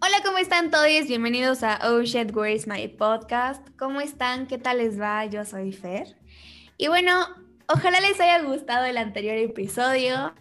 [0.00, 1.08] Hola, ¿cómo están todos?
[1.08, 3.66] Bienvenidos a Oh Shit, Where's My Podcast.
[3.76, 4.46] ¿Cómo están?
[4.46, 5.24] ¿Qué tal les va?
[5.26, 6.16] Yo soy Fer.
[6.76, 7.26] Y bueno,
[7.66, 10.34] ojalá les haya gustado el anterior episodio,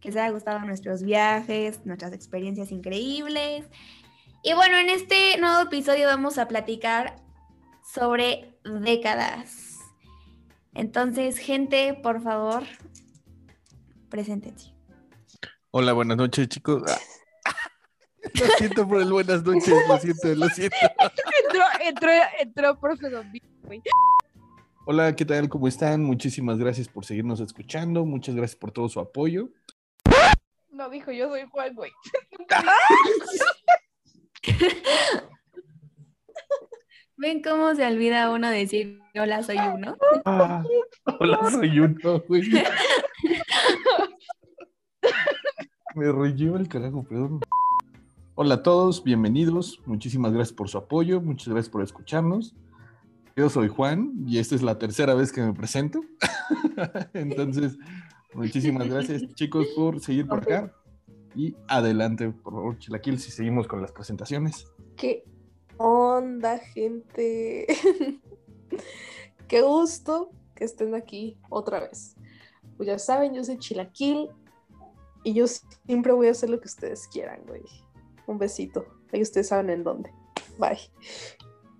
[0.00, 3.66] que les haya gustado nuestros viajes, nuestras experiencias increíbles.
[4.42, 7.16] Y bueno, en este nuevo episodio vamos a platicar
[7.84, 9.80] sobre décadas.
[10.72, 12.62] Entonces, gente, por favor,
[14.08, 14.72] preséntense.
[15.72, 16.82] Hola, buenas noches, chicos.
[18.32, 20.76] Lo siento por el buenas noches, lo siento, lo siento.
[21.44, 23.30] entró, entró, entró profe Don
[23.62, 23.82] güey.
[24.86, 25.48] Hola, ¿qué tal?
[25.48, 26.02] ¿Cómo están?
[26.02, 28.04] Muchísimas gracias por seguirnos escuchando.
[28.04, 29.48] Muchas gracias por todo su apoyo.
[30.70, 31.92] No, dijo, yo soy Juan, güey.
[37.16, 39.96] ¿Ven cómo se olvida uno decir hola, soy uno?
[40.24, 40.64] Ah,
[41.20, 42.42] hola, soy uno, güey.
[45.94, 47.40] Me relleno el carajo, perdón.
[48.36, 49.80] Hola a todos, bienvenidos.
[49.86, 52.52] Muchísimas gracias por su apoyo, muchas gracias por escucharnos.
[53.36, 56.00] Yo soy Juan y esta es la tercera vez que me presento.
[57.14, 57.78] Entonces,
[58.34, 60.74] muchísimas gracias chicos por seguir por acá.
[61.36, 64.66] Y adelante, por favor, Chilaquil, si seguimos con las presentaciones.
[64.96, 65.22] ¿Qué
[65.76, 67.68] onda, gente?
[69.46, 72.16] Qué gusto que estén aquí otra vez.
[72.76, 74.28] Pues ya saben, yo soy Chilaquil
[75.22, 77.62] y yo siempre voy a hacer lo que ustedes quieran, güey.
[78.26, 78.86] Un besito.
[79.12, 80.10] Ahí ustedes saben en dónde.
[80.58, 80.78] Bye.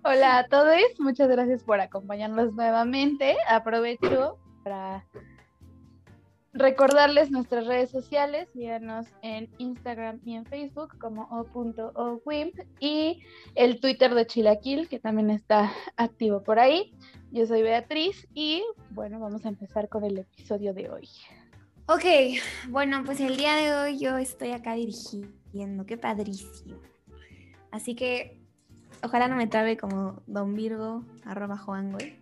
[0.03, 3.35] Hola a todos, muchas gracias por acompañarnos nuevamente.
[3.49, 5.03] Aprovecho para
[6.53, 13.23] recordarles nuestras redes sociales, síganos en Instagram y en Facebook como o.owimp y
[13.55, 16.93] el Twitter de Chilaquil, que también está activo por ahí.
[17.31, 21.09] Yo soy Beatriz y bueno, vamos a empezar con el episodio de hoy.
[21.87, 22.05] Ok,
[22.69, 25.29] bueno, pues el día de hoy yo estoy acá dirigiendo
[25.87, 26.77] qué padrísimo.
[27.71, 28.37] Así que
[29.03, 32.17] ojalá no me trabe como Don Virgo, arroba Juan, güey.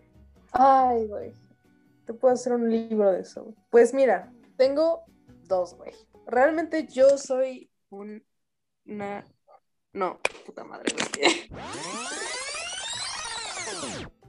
[0.52, 1.32] Ay, güey.
[2.08, 3.54] Te puedo hacer un libro de eso.
[3.68, 5.02] Pues mira, tengo
[5.46, 5.92] dos, güey.
[6.26, 8.24] Realmente yo soy un,
[8.86, 9.26] una...
[9.92, 11.50] No, puta madre, güey.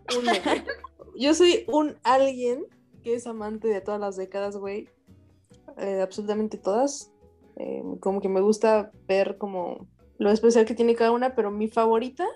[1.18, 2.66] yo soy un alguien
[3.02, 4.90] que es amante de todas las décadas, güey.
[5.78, 7.14] Eh, absolutamente todas.
[7.56, 11.70] Eh, como que me gusta ver como lo especial que tiene cada una, pero mi
[11.70, 12.28] favorita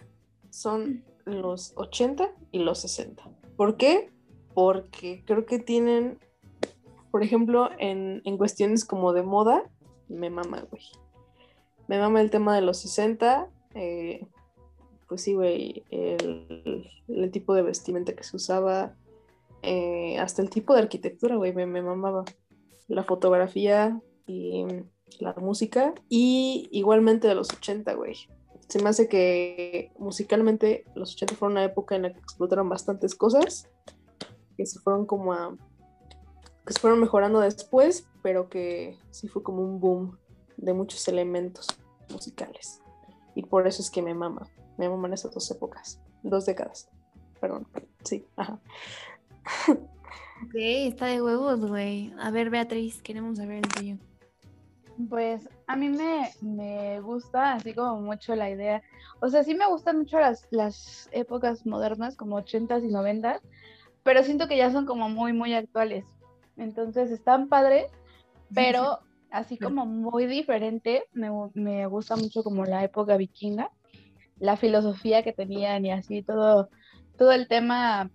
[0.51, 3.29] son los 80 y los 60.
[3.57, 4.13] ¿Por qué?
[4.53, 6.19] Porque creo que tienen,
[7.11, 9.63] por ejemplo, en, cuestiones como de moda,
[10.07, 10.83] me mama, güey.
[11.87, 14.25] Me mama el tema de los 60, eh,
[15.07, 18.95] pues sí, güey, el, tipo de vestimenta que se usaba,
[19.61, 22.25] eh, hasta el tipo de arquitectura, güey, me, me mamaba.
[22.87, 24.65] La fotografía y
[25.19, 28.15] la música, y igualmente de los 80, güey.
[28.67, 33.13] Se me hace que musicalmente los 80 fueron una época en la que explotaron bastantes
[33.13, 33.69] cosas
[34.55, 35.55] que se fueron como a,
[36.65, 40.17] que se fueron mejorando después, pero que sí fue como un boom
[40.57, 41.67] de muchos elementos
[42.09, 42.81] musicales.
[43.35, 44.47] Y por eso es que me mama,
[44.77, 46.89] me maman esas dos épocas, dos décadas,
[47.39, 47.67] perdón,
[48.03, 48.59] sí, ajá.
[50.43, 52.13] Ok, está de huevos, güey.
[52.19, 53.97] A ver, Beatriz, queremos saber el tuyo.
[55.09, 58.83] Pues a mí me, me, gusta así como mucho la idea,
[59.21, 63.39] o sea, sí me gustan mucho las, las épocas modernas, como 80s y 90s,
[64.03, 66.05] pero siento que ya son como muy, muy actuales.
[66.57, 67.91] Entonces están padres,
[68.53, 68.99] pero
[69.31, 73.71] así como muy diferente, me, me, gusta mucho como la época vikinga,
[74.37, 76.69] la filosofía que tenían y así todo,
[77.17, 78.11] todo el tema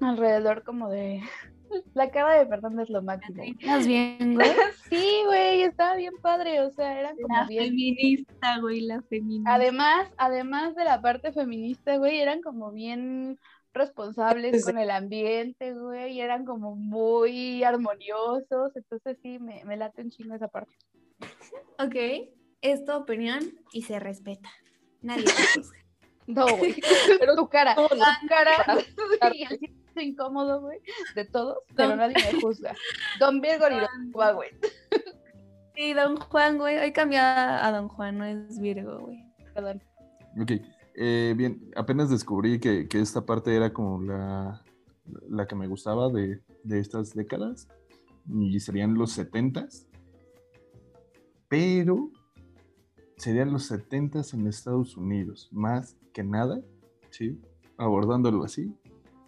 [0.00, 1.22] alrededor como de...
[1.94, 3.44] La cara de Fernanda es lo máximo.
[3.44, 4.50] ¿Estás bien, güey?
[4.90, 7.66] sí, güey, estaba bien padre, o sea, era como la bien...
[7.66, 9.54] feminista, güey, la feminista.
[9.54, 13.38] Además, además de la parte feminista, güey, eran como bien
[13.72, 20.02] responsables con el ambiente, güey, y eran como muy armoniosos, entonces sí, me, me late
[20.02, 20.74] un chingo esa parte.
[21.78, 22.30] Ok,
[22.60, 23.40] es tu opinión
[23.72, 24.50] y se respeta.
[25.02, 25.78] Nadie te juzga.
[26.26, 26.76] No, güey,
[27.20, 27.88] pero tu cara, tu
[28.28, 30.78] cara, y el silencio incómodo, güey,
[31.14, 32.74] de todos, pero nadie me juzga.
[33.18, 34.50] Don Virgo ni Don Juan, güey.
[35.74, 39.24] Sí, Don Juan, güey, hoy cambió a Don Juan, no es Virgo, güey.
[39.54, 39.82] Perdón.
[40.40, 40.52] Ok,
[40.94, 44.64] eh, bien, apenas descubrí que, esta parte era como la,
[45.28, 47.68] la que me gustaba de, estas décadas.
[48.28, 49.86] y serían los 70s,
[51.48, 52.10] pero
[53.16, 56.60] serían los 70s en Estados Unidos, más que nada,
[57.10, 57.40] ¿sí?
[57.76, 58.74] Abordándolo así.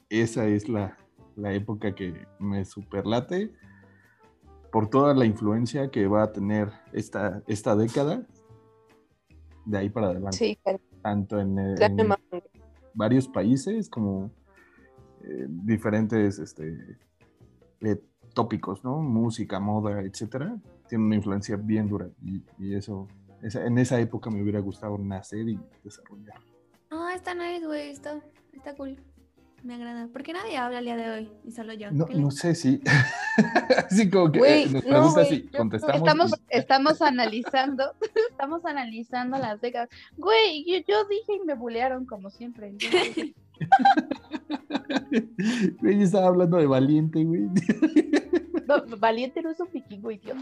[0.08, 0.96] Esa es la,
[1.36, 3.52] la época que me superlate
[4.70, 8.26] por toda la influencia que va a tener esta, esta década
[9.64, 10.36] de ahí para adelante.
[10.36, 10.58] Sí,
[11.02, 11.96] Tanto en, eh, en
[12.94, 14.30] varios países como
[15.24, 16.98] eh, diferentes este,
[17.80, 18.00] eh,
[18.34, 19.00] tópicos, ¿no?
[19.00, 20.56] Música, moda, etcétera.
[20.88, 23.08] Tiene una influencia bien dura y, y eso,
[23.42, 26.40] esa- en esa época me hubiera gustado nacer y desarrollar.
[26.90, 27.90] Ah, está nice, güey.
[27.90, 28.20] Está,
[28.52, 28.96] está cool.
[29.62, 30.08] Me agrada.
[30.12, 31.30] Porque nadie habla el día de hoy.
[31.46, 31.90] Y solo yo.
[31.92, 32.80] No, ¿Qué le- no sé si.
[33.88, 35.96] Así como que eh, nos no, güey, y yo- contestamos.
[35.98, 37.84] Estamos, y- estamos analizando,
[38.30, 39.88] estamos analizando las décadas.
[40.16, 42.74] Güey, yo, yo dije y me bulearon como siempre.
[45.80, 47.48] Güey, yo estaba hablando de valiente, güey.
[48.98, 50.40] valiente no es un vikingo, idiota.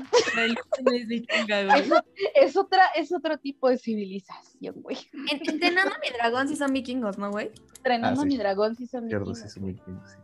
[0.85, 1.81] No es vikinga, güey.
[1.81, 1.91] Es,
[2.51, 4.97] es otra, es otro tipo de civilización, güey.
[5.31, 7.51] En- Entrenando a mi dragón sí son vikingos, ¿no, güey?
[7.77, 8.29] Entrenando Ah, sí.
[8.29, 9.39] mi dragón sí son vikingos.
[9.39, 10.17] sí, son vikingos, sí.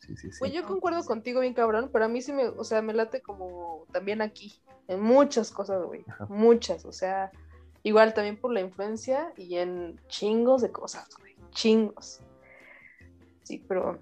[0.00, 0.38] Sí, sí, sí.
[0.38, 3.20] Pues yo concuerdo contigo bien cabrón, pero a mí sí me, o sea, me late
[3.22, 4.54] como también aquí,
[4.86, 7.32] en muchas cosas, güey, muchas, o sea,
[7.82, 12.20] igual también por la influencia y en chingos de cosas, güey, chingos.
[13.42, 13.98] Sí, pero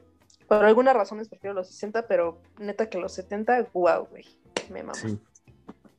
[0.58, 4.24] por algunas razones prefiero los 60, pero neta que los 70, wow, güey,
[4.70, 4.94] me mama.
[4.94, 5.18] Sí.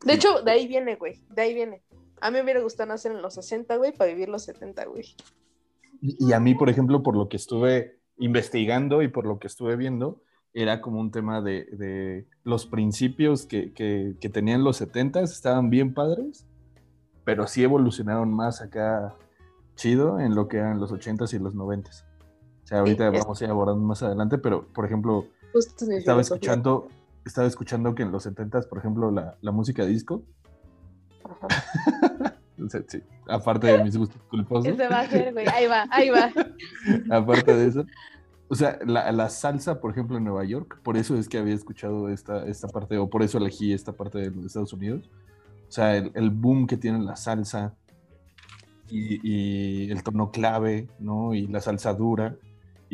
[0.03, 1.81] De hecho, de ahí viene, güey, de ahí viene.
[2.21, 5.15] A mí me hubiera gustado nacer en los 60, güey, para vivir los 70, güey.
[6.01, 9.47] Y, y a mí, por ejemplo, por lo que estuve investigando y por lo que
[9.47, 10.21] estuve viendo,
[10.53, 15.69] era como un tema de, de los principios que, que, que tenían los 70s, estaban
[15.69, 16.47] bien padres,
[17.25, 19.15] pero sí evolucionaron más acá
[19.75, 22.05] chido en lo que eran los 80s y los 90s.
[22.65, 26.19] O sea, ahorita es- vamos a ir abordando más adelante, pero, por ejemplo, Justo estaba
[26.19, 26.87] escuchando,
[27.23, 30.23] estaba escuchando que en los 70s, por ejemplo, la, la música disco,
[31.23, 32.35] Ajá.
[32.87, 35.45] sí, aparte de mis gustos culposos, va a ser, güey.
[35.47, 36.31] Ahí va, ahí va.
[37.15, 37.85] aparte de eso,
[38.47, 41.53] o sea, la, la salsa, por ejemplo, en Nueva York, por eso es que había
[41.53, 45.09] escuchado esta, esta parte, o por eso elegí esta parte de los Estados Unidos.
[45.67, 47.75] O sea, el, el boom que tiene la salsa
[48.89, 49.19] y,
[49.87, 51.33] y el tono clave, ¿no?
[51.33, 52.35] Y la salsa dura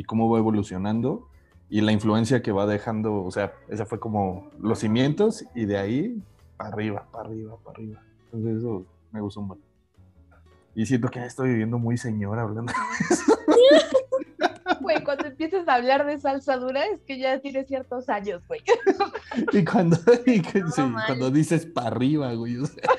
[0.01, 1.27] y cómo va evolucionando
[1.69, 5.77] y la influencia que va dejando, o sea, esa fue como los cimientos y de
[5.77, 6.21] ahí
[6.57, 8.01] para arriba, para arriba, para arriba.
[8.25, 9.67] Entonces eso me gustó un montón.
[10.73, 12.73] Y siento que estoy viviendo muy señor hablando.
[14.81, 18.61] Güey, cuando empiezas a hablar de salsa dura es que ya tienes ciertos años, güey.
[19.51, 19.95] Y cuando,
[20.25, 21.05] y que- sí, mal.
[21.05, 22.57] cuando dices para arriba, güey.
[22.57, 22.83] o sea,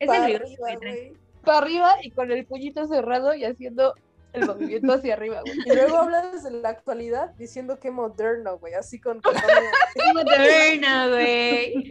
[0.00, 1.12] Es Para el virus, arriba, güey.
[1.44, 3.94] Para arriba y con el puñito cerrado y haciendo
[4.32, 5.58] el movimiento hacia arriba, güey.
[5.64, 9.20] Y luego hablas de la actualidad diciendo que moderno, güey, así con...
[9.20, 9.34] con-
[10.14, 11.90] Moderna, güey.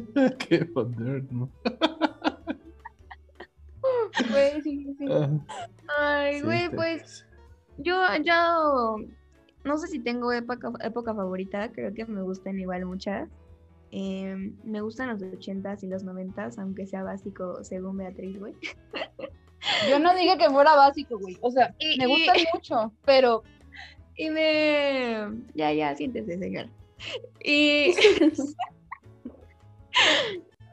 [0.38, 1.50] Qué moderno.
[4.30, 5.06] Güey, sí, sí.
[5.10, 5.30] Ah,
[5.98, 7.26] Ay, sí, güey, está- pues
[7.78, 8.96] yo, yo
[9.64, 13.28] no sé si tengo época, época favorita, creo que me gustan igual muchas.
[13.92, 18.54] Em, me gustan los 80s y los 90s, aunque sea básico según Beatriz, güey.
[19.88, 21.36] Yo no dije que fuera básico, güey.
[21.42, 23.42] O sea, Y- me y- gustan mucho, pero
[24.16, 25.28] Y me...
[25.54, 26.68] Ya, ya, siéntese, señora.
[27.42, 27.94] Y...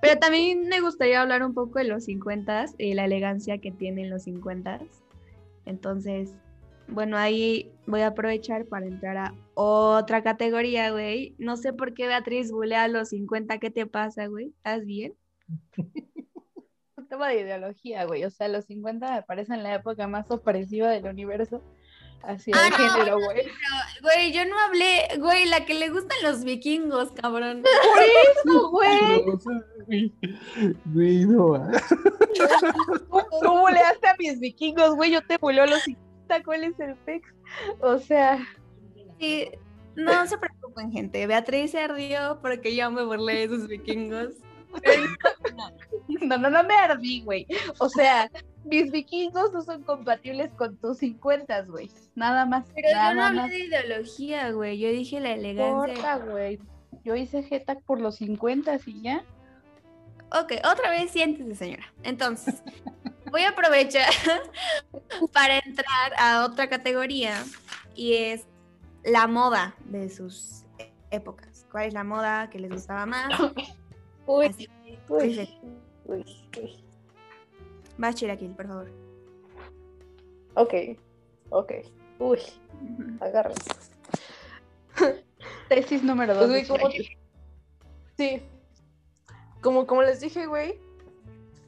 [0.01, 4.09] Pero también me gustaría hablar un poco de los 50s y la elegancia que tienen
[4.09, 4.87] los 50s.
[5.65, 6.33] Entonces,
[6.87, 11.35] bueno, ahí voy a aprovechar para entrar a otra categoría, güey.
[11.39, 13.57] No sé por qué Beatriz bulea a los 50.
[13.57, 14.53] ¿Qué te pasa, güey?
[14.57, 15.13] ¿Estás bien?
[17.07, 18.25] un tema de ideología, güey.
[18.25, 21.63] O sea, los 50 me parecen la época más opresiva del universo
[22.21, 23.47] hacia Ah, el no, género, güey.
[24.01, 27.63] Güey, yo no hablé, güey, la que le gustan los vikingos, cabrón.
[28.43, 29.25] No, güey.
[29.25, 29.53] no, o sea,
[29.85, 30.13] güey,
[30.85, 31.71] güey, no.
[33.41, 35.11] Tú, buleaste a mis vikingos, güey.
[35.11, 36.43] Yo te buleo a los 50.
[36.43, 37.25] ¿Cuál es el pex?
[37.79, 38.37] O sea,
[39.19, 39.49] Sí,
[39.95, 41.25] no se preocupen, gente.
[41.25, 44.33] Beatriz se ardió porque yo me burlé de esos vikingos.
[46.21, 47.47] No, no, no me ardí, güey.
[47.79, 48.29] O sea,
[48.65, 51.91] mis vikingos no son compatibles con tus 50, güey.
[52.15, 52.65] Nada más.
[52.75, 53.49] Pero nada yo no hablé más.
[53.49, 54.79] de ideología, güey.
[54.79, 56.17] Yo dije la elegancia.
[56.17, 56.59] güey.
[57.03, 59.23] Yo hice Getac por los 50 y ya.
[60.31, 61.85] Ok, otra vez siéntese, señora.
[62.03, 62.61] Entonces,
[63.31, 64.09] voy a aprovechar
[65.33, 67.43] para entrar a otra categoría
[67.95, 68.45] y es
[69.05, 70.65] la moda de sus
[71.11, 71.65] épocas.
[71.71, 73.29] ¿Cuál es la moda que les gustaba más?
[74.27, 74.69] Uy, Así
[75.07, 75.49] uy,
[76.05, 76.25] uy,
[76.57, 76.83] uy.
[77.97, 78.91] vas, Chiraquil, por favor.
[80.55, 80.73] Ok,
[81.49, 81.71] ok.
[82.19, 82.39] Uy,
[83.21, 83.71] agárrense.
[85.69, 86.47] Tesis número dos.
[86.47, 86.93] Pues, güey, como-.
[88.17, 88.41] Sí.
[89.61, 90.79] Como, como les dije, güey,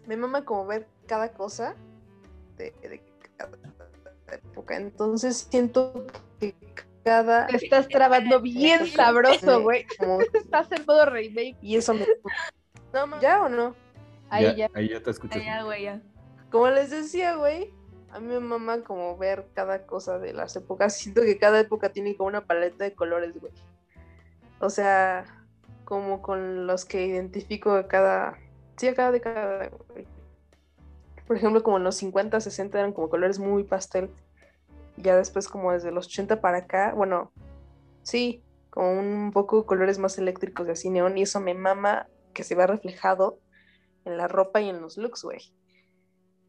[0.06, 1.76] me mama como ver cada cosa
[2.58, 3.02] de, de
[3.38, 3.58] cada
[4.32, 4.76] época.
[4.76, 6.06] Entonces siento
[6.40, 6.56] que
[7.04, 7.48] cada...
[7.48, 9.86] Te estás trabando bien sabroso, güey.
[10.34, 11.58] Estás en modo remake.
[11.62, 12.06] y eso me...
[12.94, 13.76] No, ¿Ya o no?
[14.30, 14.70] Ahí ya, ya.
[14.74, 15.44] Ahí ya te escuchas.
[15.44, 16.02] Ya, güey, ya.
[16.52, 17.72] Como les decía, güey,
[18.12, 20.98] a mí me mama como ver cada cosa de las épocas.
[20.98, 23.54] Siento que cada época tiene como una paleta de colores, güey.
[24.60, 25.26] O sea,
[25.86, 28.38] como con los que identifico a cada...
[28.78, 30.08] Sí, a cada década, güey.
[31.28, 34.10] Por ejemplo, como en los 50, 60 eran como colores muy pastel.
[35.00, 37.32] Ya después como desde los 80 para acá, bueno,
[38.04, 41.18] sí, como un poco colores más eléctricos de así neón.
[41.18, 43.40] Y eso me mama que se vea reflejado
[44.06, 45.54] en la ropa y en los looks, güey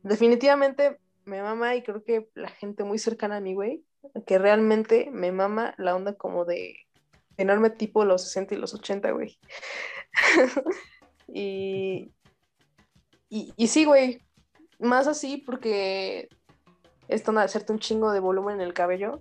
[0.02, 3.85] definitivamente me mama y creo que la gente muy cercana a mí, güey,
[4.26, 6.76] que realmente me mama la onda como de
[7.37, 9.38] enorme tipo los 60 y los 80, güey.
[11.28, 12.12] y,
[13.28, 14.23] y, y sí, güey,
[14.78, 16.28] más así porque
[17.11, 19.21] esta onda de hacerte un chingo de volumen en el cabello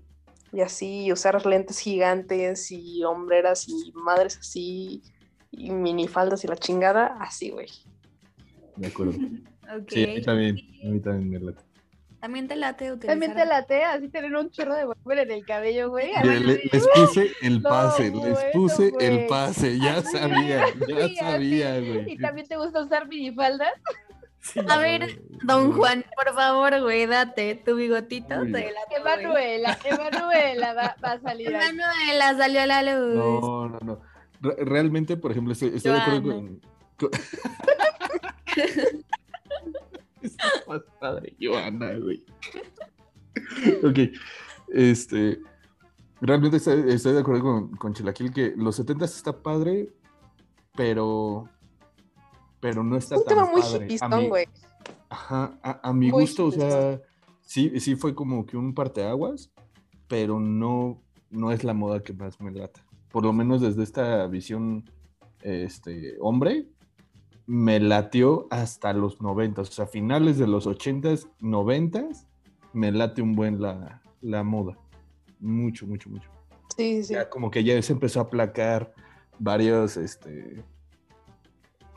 [0.52, 5.02] y así usar lentes gigantes y hombreras y madres así
[5.52, 7.68] y minifaldas y la chingada, así, güey.
[8.76, 9.14] De acuerdo.
[9.14, 9.88] Ok.
[9.90, 10.58] Sí, a mí también.
[10.84, 11.62] A mí también me late.
[12.20, 13.08] También te late utilizar.
[13.14, 16.12] También te late así tener un chorro de volumen en el cabello, güey.
[16.24, 16.40] Le-
[16.72, 22.12] les puse el No, pase, les bueno, puse el pase, ya sabía, ya sabía, güey.
[22.14, 23.72] Y también te gusta usar minifaldas.
[24.42, 28.40] Sí, A ver, Don Juan, por favor, güey, date tu bigotito.
[28.40, 28.52] Uy.
[28.54, 31.48] Te la Emanuela, Emanuela va, va a salir.
[31.50, 33.16] Emanuela salió a la luz.
[33.16, 34.02] No, no, no.
[34.42, 36.62] Re- realmente, por ejemplo, estoy, estoy de acuerdo con.
[36.98, 37.10] con-
[40.22, 42.24] Está más padre, Joana, güey.
[43.84, 44.00] ok.
[44.70, 45.40] Este.
[46.22, 49.90] Realmente estoy, estoy de acuerdo con, con Chilaquil que los 70 está padre,
[50.76, 51.48] pero.
[52.60, 54.48] Pero no está Un tan tema muy hipistón, güey.
[55.10, 57.02] Ajá, a, a mi Muy gusto, o sea,
[57.42, 59.52] sí, sí fue como que un parteaguas,
[60.08, 62.86] pero no, no es la moda que más me lata.
[63.12, 64.90] Por lo menos desde esta visión
[65.42, 66.68] este, hombre,
[67.48, 72.28] me latió hasta los 90, o sea, finales de los 80s, 90s,
[72.74, 74.78] me late un buen la, la moda.
[75.40, 76.30] Mucho, mucho, mucho.
[76.78, 77.14] Sí, sí, sí.
[77.14, 78.94] Ya como que ya se empezó a aplacar
[79.40, 80.64] varios, este...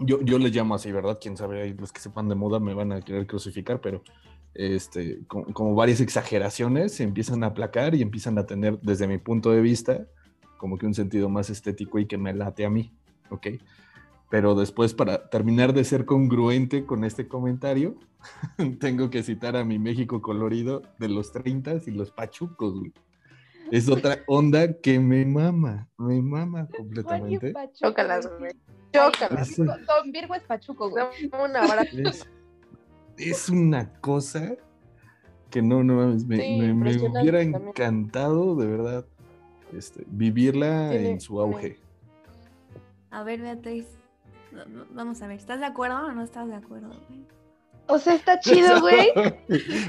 [0.04, 1.18] Yo, yo les llamo así, ¿verdad?
[1.20, 4.02] Quién sabe, los que sepan de moda me van a querer crucificar, pero
[4.54, 9.18] este, como, como varias exageraciones se empiezan a aplacar y empiezan a tener, desde mi
[9.18, 10.06] punto de vista,
[10.58, 12.92] como que un sentido más estético y que me late a mí,
[13.30, 13.48] ¿ok?
[14.30, 17.96] Pero después, para terminar de ser congruente con este comentario,
[18.80, 22.92] tengo que citar a mi México colorido de los 30 y los pachucos, güey.
[23.72, 27.54] Es otra onda que me mama, me mama completamente.
[27.72, 28.52] Chócalas, güey.
[28.92, 29.50] Chócalas.
[29.50, 31.04] Es, Don Virgo es pachuco, güey.
[32.04, 32.28] Es-
[33.16, 34.52] es una cosa
[35.50, 37.68] que no, no mames, me, Sí, me- me impresionante hubiera también.
[37.68, 39.06] encantado de verdad
[39.72, 41.78] este, vivirla en su auge.
[43.10, 43.86] A ver, Beatriz.
[44.90, 46.88] Vamos a ver, ¿estás de acuerdo o no estás de acuerdo?
[47.08, 47.24] güey?
[47.86, 49.12] O sea, está chido, güey.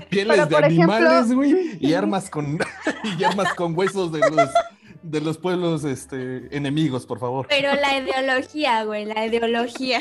[0.10, 2.60] Pieles Pero, de animales, güey, y armas con
[3.18, 4.50] y armas con huesos de los
[5.04, 7.46] de los pueblos este, enemigos, por favor.
[7.50, 10.00] Pero la ideología, güey, la ideología.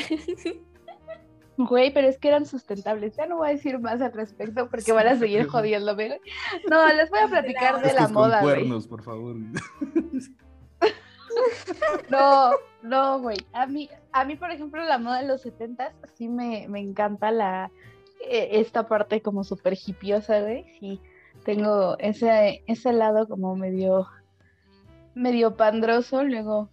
[1.57, 3.15] Güey, pero es que eran sustentables.
[3.15, 6.19] Ya no voy a decir más al respecto porque van a seguir jodiéndome.
[6.69, 8.55] No, les voy a platicar de la con moda, güey.
[8.55, 9.35] cuernos, por favor.
[12.09, 13.37] No, no, güey.
[13.53, 17.31] A mí, a mí, por ejemplo, la moda de los 70 sí me, me encanta
[17.31, 17.71] la
[18.21, 20.65] eh, esta parte como súper hipiosa, güey.
[20.79, 21.01] Sí,
[21.43, 24.07] tengo ese, ese lado como medio,
[25.15, 26.23] medio pandroso.
[26.23, 26.69] Luego,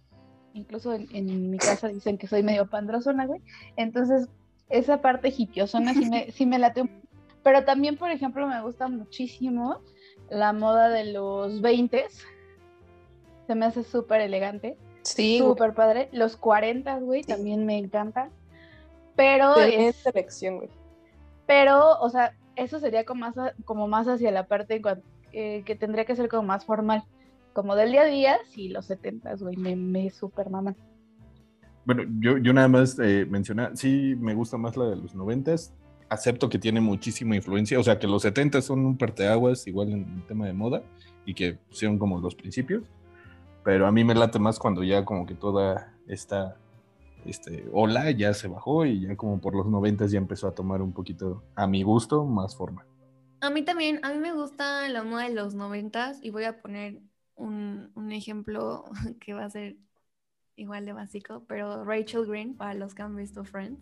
[0.53, 3.41] incluso en, en mi casa dicen que soy medio pandrosona, güey.
[3.75, 4.29] Entonces,
[4.69, 6.89] esa parte hipiosona sí me, sí me late.
[7.43, 9.81] Pero también, por ejemplo, me gusta muchísimo
[10.29, 12.05] la moda de los 20
[13.47, 14.77] Se me hace súper elegante.
[15.03, 15.39] Sí.
[15.39, 16.09] Súper padre.
[16.11, 17.29] Los 40, güey, Sí.
[17.29, 18.29] también me encantan.
[19.15, 20.69] Pero, es- selección, güey.
[21.45, 25.01] pero, o sea, eso sería como más, a- como más hacia la parte en cuan-
[25.33, 27.03] eh, que tendría que ser como más formal.
[27.53, 30.77] Como del día a día, sí, los 70, güey, me, me super maman.
[31.83, 35.73] Bueno, yo, yo nada más eh, mencionar, sí me gusta más la de los noventas.
[36.09, 39.99] Acepto que tiene muchísima influencia, o sea que los 70 son un parteaguas igual en
[40.17, 40.83] el tema de moda
[41.25, 42.83] y que son como los principios,
[43.63, 46.57] pero a mí me late más cuando ya como que toda esta
[47.25, 50.81] este, ola ya se bajó y ya como por los noventas ya empezó a tomar
[50.81, 52.85] un poquito, a mi gusto, más forma.
[53.41, 56.61] A mí también, a mí me gusta la moda de los noventas y voy a
[56.61, 57.01] poner
[57.35, 58.85] un, un ejemplo
[59.19, 59.77] que va a ser
[60.55, 63.81] igual de básico, pero Rachel Green, para los que han visto Friends.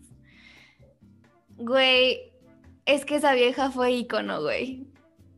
[1.56, 2.32] Güey,
[2.86, 4.86] es que esa vieja fue ícono, güey.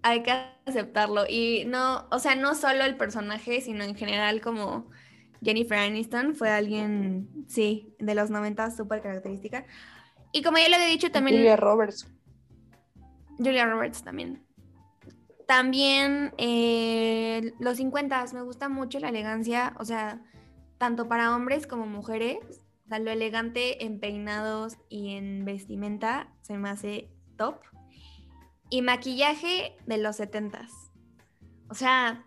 [0.03, 0.33] Hay que
[0.67, 1.25] aceptarlo.
[1.29, 4.91] Y no, o sea, no solo el personaje, sino en general como
[5.43, 9.67] Jennifer Aniston fue alguien, sí, de los 90 súper característica.
[10.33, 11.37] Y como ya le había dicho también...
[11.37, 12.09] Julia Roberts.
[13.39, 14.43] Julia Roberts también.
[15.47, 20.23] También eh, los 50 me gusta mucho la elegancia, o sea,
[20.79, 22.39] tanto para hombres como mujeres.
[22.87, 27.61] O sea, lo elegante en peinados y en vestimenta se me hace top.
[28.73, 30.71] Y maquillaje de los 70s.
[31.69, 32.25] O sea,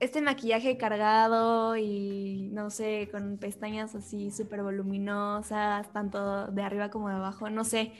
[0.00, 7.10] este maquillaje cargado y no sé, con pestañas así súper voluminosas, tanto de arriba como
[7.10, 7.92] de abajo, no sé.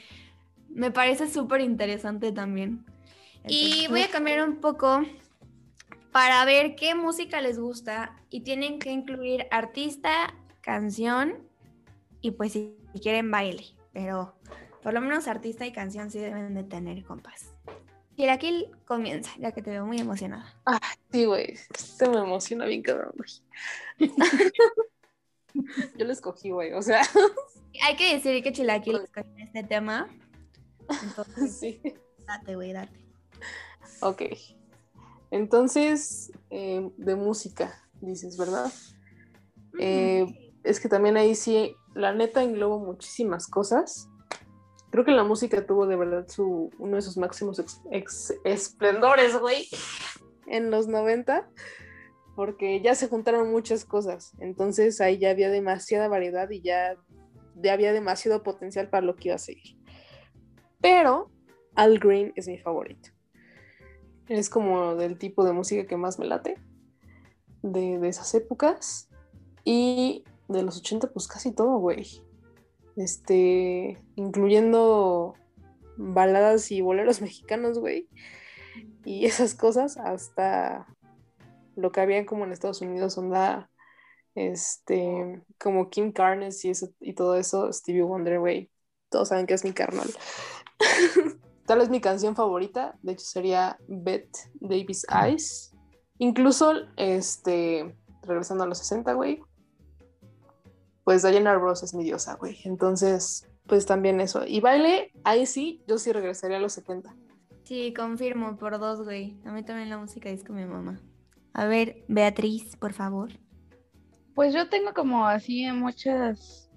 [0.67, 2.85] Me parece súper interesante también.
[3.47, 5.03] Y voy a cambiar un poco
[6.11, 11.47] para ver qué música les gusta y tienen que incluir artista, canción
[12.19, 14.35] y pues si quieren baile, pero
[14.85, 17.55] por lo menos artista y canción sí deben de tener compas.
[18.15, 20.45] Y aquí comienza, ya que te veo muy emocionada.
[20.63, 20.79] Ah,
[21.11, 21.57] sí, güey.
[21.75, 23.31] Se me emociona bien cabrón, güey.
[25.97, 26.73] Yo lo escogí, güey.
[26.73, 27.01] O sea.
[27.83, 30.07] Hay que decir que Chilaquil escogió este tema.
[31.01, 31.81] Entonces, sí.
[32.27, 33.03] date, güey, date.
[34.01, 34.21] Ok.
[35.31, 38.71] Entonces, eh, de música, dices, ¿verdad?
[39.79, 44.09] Eh, es que también ahí sí, la neta englobo muchísimas cosas.
[44.95, 47.61] Creo que la música tuvo de verdad su, uno de sus máximos
[48.45, 49.67] esplendores, güey,
[50.47, 51.49] en los 90,
[52.33, 54.31] porque ya se juntaron muchas cosas.
[54.39, 56.95] Entonces ahí ya había demasiada variedad y ya,
[57.55, 59.75] ya había demasiado potencial para lo que iba a seguir.
[60.79, 61.29] Pero
[61.75, 63.09] Al Green es mi favorito.
[64.29, 66.57] Es como del tipo de música que más me late
[67.63, 69.09] de, de esas épocas.
[69.65, 72.24] Y de los 80, pues casi todo, güey.
[72.95, 75.35] Este, incluyendo
[75.97, 78.09] baladas y boleros mexicanos, güey.
[79.03, 80.87] Y esas cosas, hasta
[81.75, 83.69] lo que había como en Estados Unidos, onda,
[84.33, 88.71] este, como Kim Carnes y, eso, y todo eso, Stevie Wonder, güey.
[89.09, 90.09] Todos saben que es mi carnal.
[91.65, 95.73] Tal vez mi canción favorita, de hecho, sería Bette Davis Eyes.
[96.17, 99.41] Incluso, este, regresando a los 60, güey,
[101.05, 102.57] pues Diana Ross es mi diosa, güey.
[102.65, 104.43] Entonces, pues también eso.
[104.45, 107.15] Y baile, ahí sí, yo sí regresaría a los 70.
[107.63, 109.37] Sí, confirmo, por dos, güey.
[109.45, 110.99] A mí también la música es con mi mamá.
[111.53, 113.29] A ver, Beatriz, por favor.
[114.33, 116.69] Pues yo tengo como así muchas,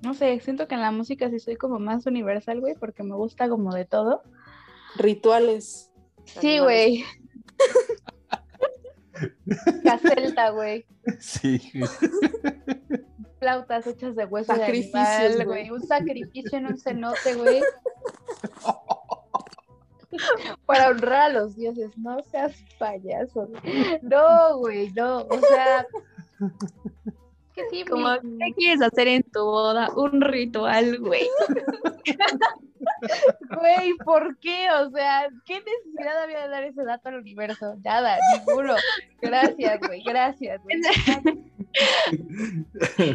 [0.00, 3.14] no sé, siento que en la música sí soy como más universal, güey, porque me
[3.14, 4.22] gusta como de todo.
[4.96, 5.92] Rituales.
[6.24, 7.04] Sí, güey.
[9.82, 10.86] La celta, güey.
[11.20, 11.60] Sí.
[13.44, 15.70] Flautas hechas de hueso de animal, güey.
[15.70, 17.60] Un sacrificio en un cenote, güey.
[20.66, 21.90] Para honrar a los dioses.
[21.98, 23.48] No seas payaso.
[23.48, 23.98] güey.
[24.00, 25.18] No, güey, no.
[25.18, 25.86] O sea.
[27.54, 29.90] Que sí, Como, ¿qué quieres hacer en tu boda?
[29.94, 31.28] Un ritual, güey.
[33.60, 34.68] Güey, ¿por qué?
[34.80, 37.76] O sea, ¿qué necesidad había de dar ese dato al universo?
[37.84, 38.74] Nada, ninguno.
[39.20, 40.62] Gracias, güey, gracias.
[40.62, 40.80] güey.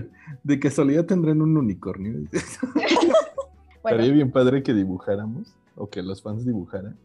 [0.43, 2.13] De casualidad tendrán un unicornio.
[2.31, 3.13] Estaría
[3.83, 6.97] Bueno, bien padre que dibujáramos, o que los fans dibujaran,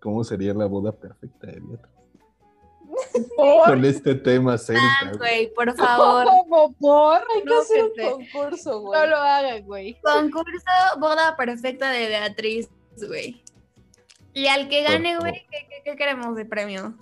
[0.00, 1.90] cómo sería la boda perfecta de Beatriz.
[3.36, 4.82] por, Con este tema celta.
[5.04, 5.18] güey.
[5.18, 6.24] Güey, por favor.
[6.26, 7.16] ¿Cómo por?
[7.34, 9.00] Hay que No, hacer un te- concurso, güey.
[9.00, 9.98] No lo hagan, güey.
[10.02, 12.68] Concurso boda perfecta de Beatriz,
[13.08, 13.42] güey.
[14.32, 16.94] Y al que gane, Por güey, ¿qué, qué, qué queremos de premio?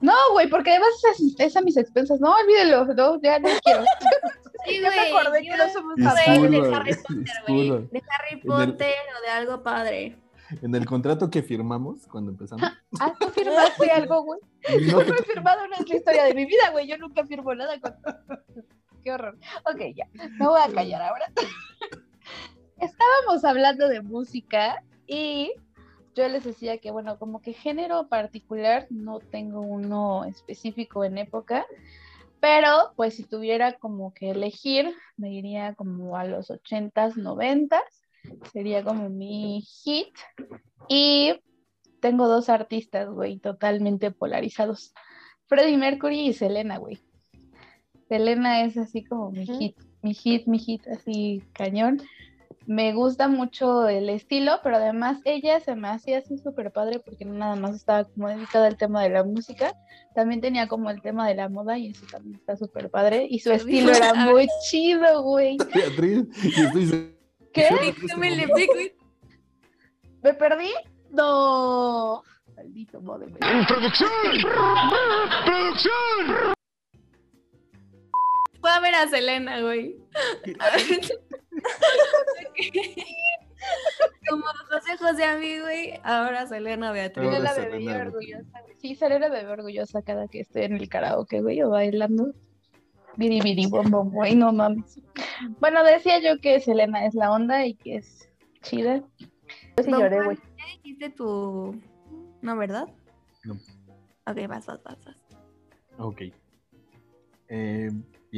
[0.00, 2.18] No, güey, porque además es, es a mis expensas.
[2.20, 3.84] No, olvídelo, no, ya no quiero.
[4.64, 5.10] Sí, Ya me güey.
[5.12, 7.68] acordé que yo- no somos güey, de güey, Harry Potter, güey.
[7.90, 10.18] De Harry el- Potter o de algo padre.
[10.62, 14.40] En el contrato que firmamos cuando empezamos, Ah, ¿tú firmaste algo, güey?
[14.88, 16.86] no te- no he firmado una es la historia de mi vida, güey.
[16.86, 17.94] Yo nunca firmo nada con...
[19.04, 19.36] Qué horror.
[19.72, 20.08] Ok, ya.
[20.38, 21.26] Me voy a callar ahora.
[22.78, 25.52] Estábamos hablando de música y
[26.14, 31.66] yo les decía que, bueno, como que género particular no tengo uno específico en época,
[32.46, 37.80] pero pues si tuviera como que elegir, me iría como a los 80s, 90s,
[38.52, 40.14] sería como mi hit.
[40.88, 41.40] Y
[42.00, 44.94] tengo dos artistas, güey, totalmente polarizados.
[45.48, 47.00] Freddie Mercury y Selena, güey.
[48.08, 52.00] Selena es así como mi hit, mi hit, mi hit, así cañón.
[52.66, 57.24] Me gusta mucho el estilo, pero además ella se me hacía así súper padre porque
[57.24, 59.72] no nada más estaba como dedicada al tema de la música,
[60.14, 63.38] también tenía como el tema de la moda y eso también está súper padre y
[63.38, 65.56] su estilo era muy chido, güey.
[65.74, 67.16] Beatriz, estoy
[67.52, 67.70] ¿Qué?
[70.22, 70.72] ¿Me perdí?
[71.10, 72.22] No.
[72.56, 73.38] Maldito modo, güey.
[78.60, 79.96] Fue a ver a Selena, güey.
[84.28, 87.26] Como José José a mí, güey, ahora Selena Beatriz.
[87.32, 88.14] Ahora Selena veía Beatriz.
[88.14, 88.76] orgullosa, güey.
[88.78, 92.32] Sí, Selena ve orgullosa cada que estoy en el karaoke, güey, o bailando.
[93.16, 95.00] Bidi bidi bom bom, güey, no mames.
[95.58, 98.28] Bueno, decía yo que Selena es la onda y que es
[98.62, 99.02] chida.
[99.76, 100.36] Yo sí lloré, güey.
[100.58, 101.80] ¿Ya dijiste tu.
[102.42, 102.88] No, ¿verdad?
[103.44, 103.54] No.
[104.26, 105.04] Ok, vas, vas, vas.
[105.04, 105.16] vas.
[105.98, 106.22] Ok.
[107.48, 107.90] Eh,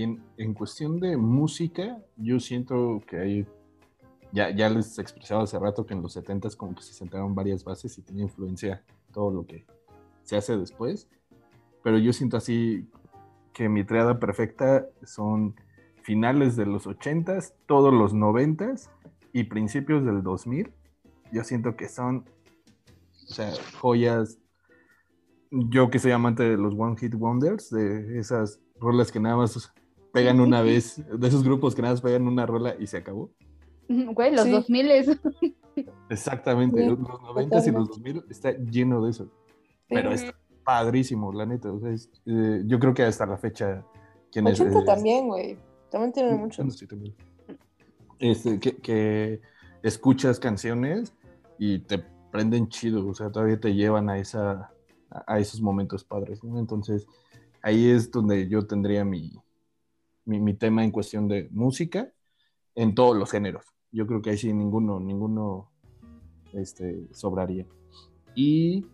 [0.02, 3.46] en cuestión de música, yo siento que hay.
[4.30, 7.64] Ya, ya les expresaba hace rato que en los 70s como que se sentaron varias
[7.64, 9.64] bases y tenía influencia todo lo que
[10.22, 11.08] se hace después.
[11.82, 12.86] Pero yo siento así
[13.54, 15.54] que mi triada perfecta son
[16.02, 18.90] finales de los 80s, todos los 90s
[19.32, 20.70] y principios del 2000.
[21.32, 22.26] Yo siento que son,
[23.80, 24.38] joyas
[25.50, 29.72] yo que soy amante de los One Hit Wonders, de esas rolas que nada más
[30.12, 33.30] pegan una vez, de esos grupos que nada más pegan una rola y se acabó.
[33.88, 34.50] Güey, los Sí.
[34.50, 35.08] 2000 es.
[36.10, 39.30] Exactamente, Sí, los 90 y los 2000 está lleno de eso.
[39.88, 40.24] Pero Sí.
[40.26, 41.72] está padrísimo, la neta.
[41.72, 43.84] o sea, es, eh, yo creo que hasta la fecha,
[44.30, 44.60] quienes...
[44.60, 45.58] 80 eh, también, güey.
[45.90, 46.76] También muchos.
[46.76, 47.14] sí, también.
[48.18, 49.40] Este, que, que
[49.82, 51.14] escuchas canciones
[51.58, 54.70] y te prenden chido, o sea, todavía te llevan a, esa,
[55.10, 56.58] a a esos momentos padres, ¿no?
[56.58, 57.06] Entonces,
[57.62, 59.32] ahí es donde yo tendría mi,
[60.28, 62.12] mi, mi tema en cuestión de música
[62.74, 63.64] en todos los géneros.
[63.90, 65.70] Yo creo que ahí sí ninguno, ninguno
[66.52, 67.66] este, sobraría.
[68.34, 68.84] Y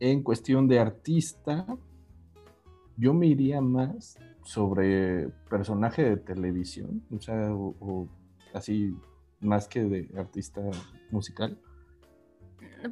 [0.00, 1.66] en cuestión de artista,
[2.96, 8.08] yo me iría más sobre personaje de televisión, o sea, o, o
[8.54, 8.96] así,
[9.40, 10.62] más que de artista
[11.10, 11.58] musical.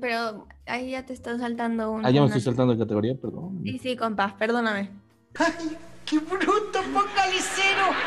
[0.00, 2.04] Pero ahí ya te están saltando un.
[2.04, 3.60] Ah, ya me una- estoy saltando de categoría, perdón.
[3.62, 4.90] Sí, sí, compa, perdóname.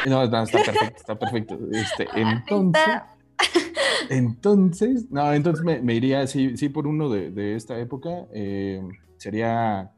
[0.05, 1.59] No, no, está perfecto, está perfecto.
[1.71, 3.01] Este, entonces,
[4.09, 8.81] entonces, no, entonces me, me iría, sí, sí, por uno de, de esta época, eh,
[9.17, 9.91] sería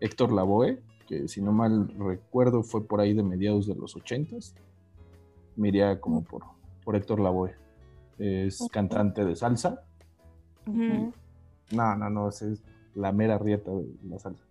[0.00, 4.54] Héctor Lavoe, que si no mal recuerdo fue por ahí de mediados de los ochentas.
[5.56, 6.42] Me iría como por,
[6.84, 7.54] por Héctor Lavoe.
[8.18, 9.82] Es cantante de salsa.
[10.66, 11.12] Ujú.
[11.72, 12.62] No, no, no, es
[12.94, 14.44] la mera rieta de la salsa.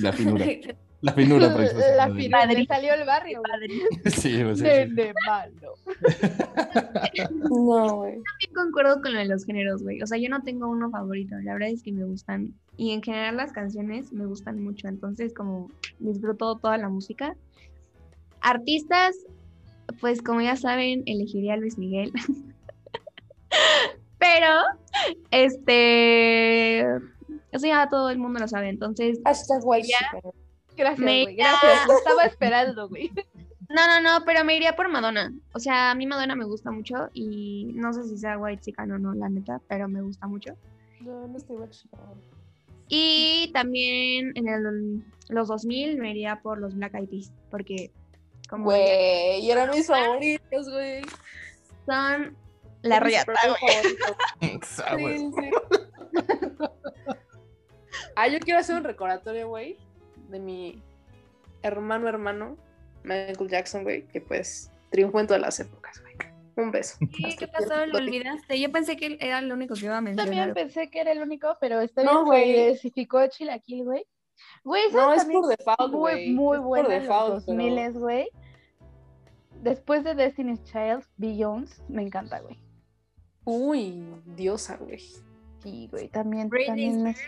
[0.00, 0.46] La finura,
[1.00, 1.48] la finura.
[1.48, 2.22] La madre.
[2.22, 3.42] final, le salió el barrio.
[4.06, 4.62] Sí, sea, sí.
[4.62, 5.74] Nene malo.
[7.50, 8.18] No, güey.
[8.40, 10.02] Sí concuerdo con lo de los géneros, güey.
[10.02, 11.36] O sea, yo no tengo uno favorito.
[11.42, 12.54] La verdad es que me gustan.
[12.76, 14.88] Y en general las canciones me gustan mucho.
[14.88, 17.34] Entonces, como disfruto toda la música.
[18.40, 19.16] Artistas,
[20.00, 22.12] pues como ya saben, elegiría a Luis Miguel.
[24.18, 24.52] Pero,
[25.30, 26.86] este.
[27.52, 28.68] Eso ya todo el mundo lo sabe.
[28.68, 30.20] Entonces, Hashtag white Ya.
[30.76, 31.36] Gracias, Me- güey.
[31.36, 31.86] Gracias.
[31.86, 33.10] Lo estaba esperando, güey.
[33.68, 35.32] No, no, no, pero me iría por Madonna.
[35.52, 38.90] O sea, a mí Madonna me gusta mucho y no sé si sea white chican
[38.92, 40.56] o no, la neta, pero me gusta mucho.
[41.00, 42.00] No, no estoy white chicken.
[42.88, 47.92] Y también en el, los 2000 me iría por los Black Eyed Peas, porque
[48.48, 51.02] como Güey, eran mis favoritos, güey.
[51.86, 52.36] son
[52.82, 53.32] la riata,
[54.40, 54.58] güey.
[54.64, 55.50] Sí, sí.
[58.20, 59.76] Ah, yo quiero hacer un recordatorio, güey,
[60.28, 60.82] de mi
[61.62, 62.56] hermano hermano,
[63.02, 66.14] Michael Jackson, güey, que pues triunfó en todas las épocas, güey.
[66.56, 66.98] Un beso.
[66.98, 67.86] Sí, ¿Qué pasó?
[67.86, 68.60] ¿Lo olvidaste?
[68.60, 70.52] Yo pensé que él era el único que iba a También mencionar.
[70.54, 72.44] pensé que era el único, pero está No, bien, güey.
[72.44, 74.04] se diversificó Chilaquil, güey.
[74.64, 76.30] Güey, No, es también por default, muy, güey.
[76.32, 78.28] muy Es por buena en default, 2000 güey.
[79.62, 82.58] Después de Destiny's Child, Beyoncé, me encanta, güey.
[83.44, 84.98] Uy, diosa, güey.
[85.62, 87.20] Sí, güey, también, Britney también, es-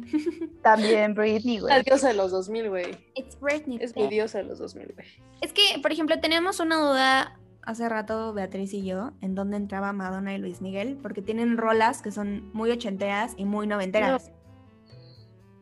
[0.00, 0.52] güey.
[0.62, 1.82] también Britney, La güey.
[1.84, 2.98] diosa de los 2000, güey.
[3.14, 3.78] It's Britney.
[3.80, 5.06] Es mi diosa de los 2000, güey.
[5.40, 9.92] Es que, por ejemplo, teníamos una duda hace rato, Beatriz y yo, en dónde entraba
[9.92, 14.32] Madonna y Luis Miguel, porque tienen rolas que son muy ochenteras y muy noventeras.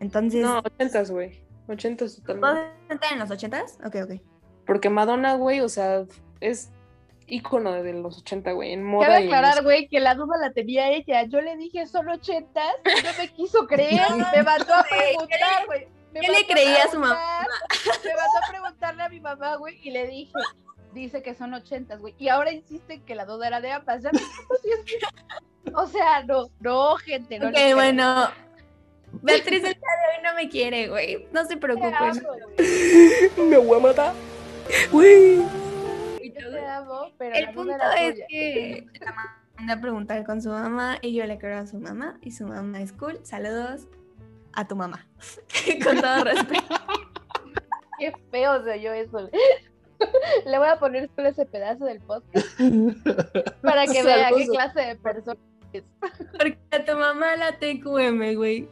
[0.01, 1.45] Entonces, No, 80s, güey.
[1.69, 2.41] 80s totalmente.
[2.41, 3.79] ¿todos entran en los ochentas?
[3.85, 4.21] Ok, ok.
[4.67, 6.05] Porque Madonna, güey, o sea,
[6.41, 6.71] es
[7.31, 9.07] ícono de los 80, güey, en moda.
[9.07, 11.25] Cabe aclarar, güey, que la duda la tenía ella.
[11.25, 15.87] Yo le dije son ochentas, no me quiso creer, me mandó a preguntar, güey.
[16.13, 17.47] Me ¿qué le creía a su mamá?
[18.05, 20.33] Me mandó a preguntarle a mi mamá, güey, y le dije,
[20.93, 22.15] dice que son ochentas, güey.
[22.19, 24.03] Y ahora insisten que la duda era de ambas.
[24.03, 27.49] Ya que- O sea, no, no, gente, no.
[27.49, 28.29] Ok, le bueno.
[29.23, 31.27] Beatriz el día de hoy no me quiere, güey.
[31.33, 32.23] No se preocupen.
[33.49, 34.13] Me voy a matar.
[34.93, 35.41] Güey.
[36.41, 38.27] Yo te amo, pero El la punto es tuya.
[38.29, 42.19] que la mandé a preguntar con su mamá y yo le creo a su mamá
[42.23, 43.19] y su mamá es cool.
[43.25, 43.87] Saludos
[44.53, 45.07] a tu mamá.
[45.85, 46.75] con todo respeto.
[47.99, 49.31] Qué feo se oyó eso.
[50.47, 52.47] Le voy a poner solo ese pedazo del podcast
[53.61, 55.39] para que vea qué clase de persona
[55.75, 55.85] es.
[56.33, 58.67] Porque a tu mamá la TQM, güey.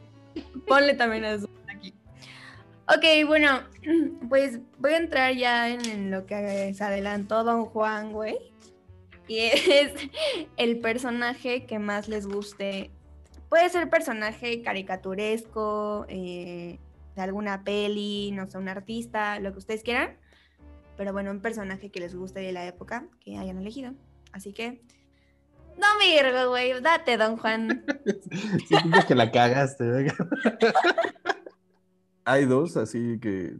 [0.67, 1.47] Ponle también a su.
[2.95, 3.61] Ok, bueno,
[4.29, 8.37] pues voy a entrar ya en, en lo que se adelantó Don Juan, güey.
[9.27, 9.93] Y es
[10.57, 12.89] el personaje que más les guste.
[13.47, 16.79] Puede ser personaje caricaturesco, eh,
[17.15, 20.17] de alguna peli, no sé, un artista, lo que ustedes quieran.
[20.97, 23.93] Pero bueno, un personaje que les guste de la época que hayan elegido.
[24.31, 24.81] Así que,
[25.77, 27.85] no Virgo, güey, date, Don Juan.
[28.67, 29.85] Siento que la cagaste.
[32.29, 33.57] Hay dos así que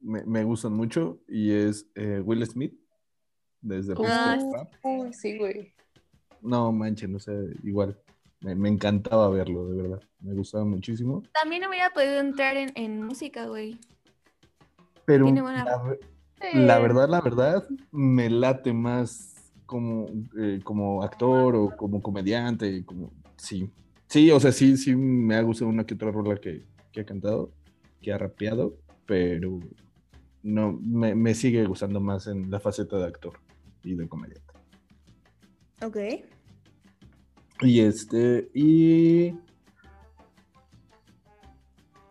[0.00, 2.74] me, me gustan mucho y es eh, Will Smith
[3.60, 4.36] desde Ah,
[5.12, 5.72] sí, güey.
[6.42, 7.96] No manchen, no sé, igual.
[8.40, 10.02] Me, me encantaba verlo, de verdad.
[10.18, 11.22] Me gustaba muchísimo.
[11.40, 13.78] También hubiera podido entrar en, en música, güey.
[15.06, 15.64] Pero buena-
[16.52, 22.84] la, verdad, la verdad, me late más como, eh, como actor o como comediante.
[22.84, 23.70] Como, sí,
[24.08, 27.06] sí, o sea, sí, sí me ha gustado una que otra rola que, que ha
[27.06, 27.52] cantado,
[28.04, 29.58] que ha rapeado, pero
[30.42, 33.40] no, me, me sigue gustando más en la faceta de actor
[33.82, 34.52] y de comediante.
[35.82, 35.96] Ok.
[37.62, 39.34] Y este, y.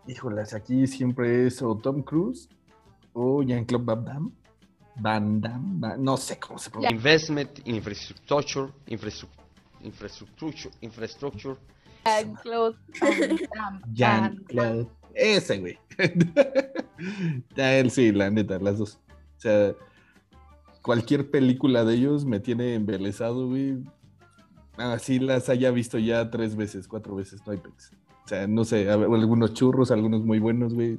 [0.06, 2.48] Híjolas, aquí siempre es o Tom Cruise
[3.12, 4.30] o Jean-Claude Van Damme.
[4.96, 6.94] Van Damme, Van- no sé cómo se pronuncia.
[6.94, 9.42] Investment in infrastructure, infrastructure,
[9.82, 11.56] infrastructure, infrastructure.
[12.04, 13.80] Jean-Claude Van Damme.
[13.94, 14.88] Jean-Claude.
[15.14, 15.78] Ese, güey.
[17.56, 18.98] ya él sí, la neta, las dos.
[19.36, 19.74] O sea,
[20.82, 23.78] cualquier película de ellos me tiene embelesado, güey.
[24.76, 27.92] Así las haya visto ya tres veces, cuatro veces, no hay pex.
[28.24, 30.98] O sea, no sé, ver, algunos churros, algunos muy buenos, güey.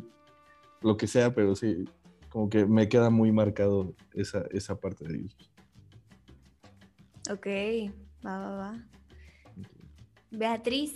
[0.81, 1.85] Lo que sea, pero sí,
[2.29, 5.35] como que me queda muy marcado esa, esa parte de ellos.
[7.31, 7.47] Ok.
[8.25, 8.83] Va, va, va.
[10.31, 10.93] Beatriz.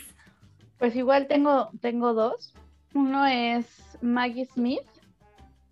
[0.78, 2.54] Pues igual tengo, tengo dos.
[2.94, 4.88] Uno es Maggie Smith.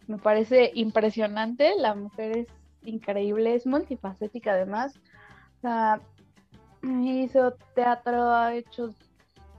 [0.07, 1.73] Me parece impresionante.
[1.77, 2.47] La mujer es
[2.83, 4.99] increíble, es multifacética además.
[5.57, 6.01] O sea,
[6.83, 8.93] hizo teatro, ha hecho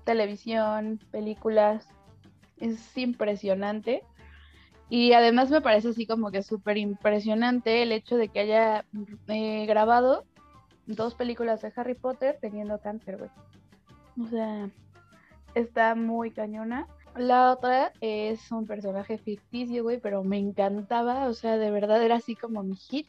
[0.04, 1.88] televisión, películas.
[2.58, 4.02] Es impresionante.
[4.90, 8.86] Y además me parece así como que súper impresionante el hecho de que haya
[9.26, 10.24] eh, grabado
[10.86, 13.30] dos películas de Harry Potter teniendo cáncer, güey.
[14.20, 14.70] O sea,
[15.54, 16.86] está muy cañona.
[17.16, 22.16] La otra es un personaje ficticio, güey, pero me encantaba, o sea, de verdad era
[22.16, 23.08] así como mi hit.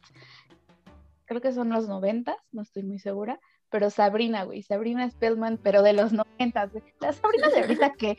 [1.26, 5.84] Creo que son los noventas, no estoy muy segura, pero Sabrina, güey, Sabrina Spellman, pero
[5.84, 6.72] de los noventas.
[7.00, 8.18] La Sabrina de ahorita que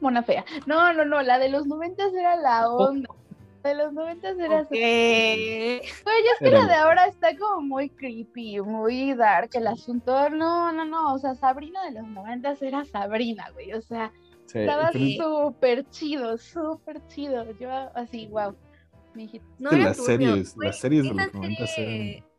[0.00, 0.44] mona fea.
[0.66, 3.08] No, no, no, la de los noventas era la onda.
[3.62, 4.70] La de los noventas era Ok.
[4.70, 10.28] Güey, es que la de ahora está como muy creepy, muy dark el asunto.
[10.30, 11.14] No, no, no.
[11.14, 13.72] O sea, Sabrina de los noventas era Sabrina, güey.
[13.72, 14.12] O sea,
[14.46, 17.44] Sí, estaba pero- súper chido, súper chido.
[17.58, 18.54] Yo así, wow.
[19.58, 22.34] No que era las series, las series de los 90 serie- eran...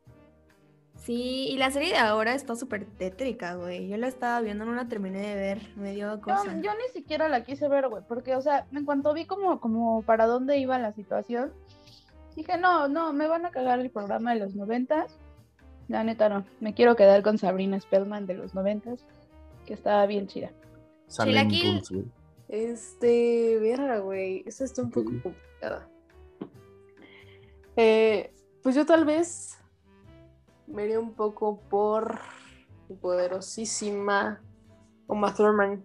[0.97, 3.87] Sí, y la serie de ahora está súper tétrica, güey.
[3.87, 5.61] Yo la estaba viendo, no la terminé de ver.
[5.75, 6.45] Me dio Yo, cosa.
[6.61, 8.03] yo ni siquiera la quise ver, güey.
[8.07, 11.53] Porque, o sea, en cuanto vi como, como para dónde iba la situación,
[12.35, 15.19] dije, no, no, me van a cagar el programa de los noventas.
[15.87, 16.43] La neta no.
[16.59, 19.05] Me quiero quedar con Sabrina Spellman de los noventas,
[19.67, 20.51] que estaba bien chida.
[21.07, 21.81] Chilaquil.
[22.47, 24.43] Este, verga, güey.
[24.45, 25.19] Esta está un poco Sí.
[25.19, 25.89] complicada.
[27.75, 29.57] Eh, pues yo tal vez
[30.67, 32.19] me iría un poco por
[33.01, 34.41] poderosísima
[35.07, 35.83] Uma Thurman.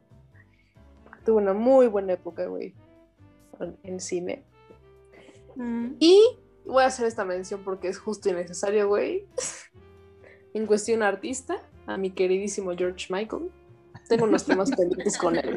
[1.25, 2.75] Tuvo una muy buena época, güey,
[3.59, 4.45] en- en cine.
[5.57, 5.95] Mm.
[5.99, 6.23] Y
[6.65, 9.27] voy a hacer esta mención porque es justo y necesario, güey.
[10.53, 13.53] En cuestión artista, a mi queridísimo George Michael.
[14.11, 15.57] Tengo unos temas pendientes con él.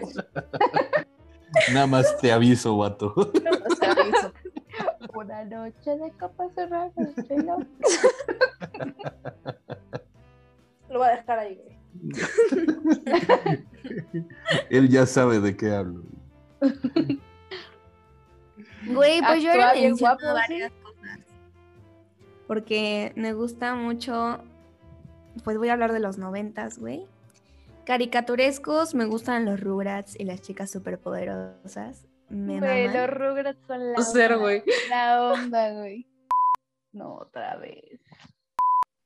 [1.73, 3.11] Nada más te aviso, vato.
[3.17, 4.31] O sea, eso.
[5.15, 6.93] Una noche de copas cerradas,
[7.27, 7.57] chelo.
[10.89, 11.79] Lo voy a dejar ahí, güey.
[14.69, 16.03] Él ya sabe de qué hablo.
[18.85, 21.19] Güey, pues yo bien menciono guapo, varias cosas.
[22.45, 24.43] porque me gusta mucho,
[25.43, 27.07] pues voy a hablar de los noventas, güey.
[27.85, 32.07] Caricaturescos, me gustan los Rugrats y las chicas superpoderosas.
[32.29, 34.63] Me Güey, los Rugrats son la onda, güey.
[34.89, 36.07] La onda, güey.
[36.93, 37.99] No, otra vez.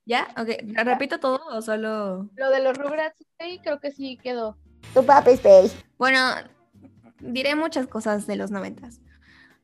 [0.05, 0.27] ¿Ya?
[0.37, 0.49] Ok,
[0.85, 2.29] ¿repito todo o solo...?
[2.35, 4.57] Lo de los Rugrats, güey, creo que sí quedó.
[5.97, 6.19] Bueno,
[7.19, 9.01] diré muchas cosas de los noventas.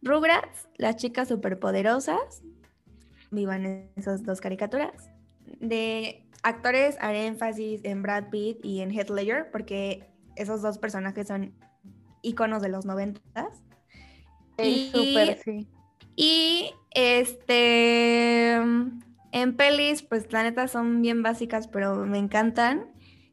[0.01, 2.41] Rugrats, las chicas superpoderosas,
[3.29, 5.09] vivan esas dos caricaturas.
[5.59, 11.27] De actores haré énfasis en Brad Pitt y en Heath Ledger porque esos dos personajes
[11.27, 11.53] son
[12.21, 13.63] íconos de los noventas.
[14.57, 15.67] Sí, Y- sí.
[16.15, 22.91] Y este en pelis, pues la neta son bien básicas, pero me encantan.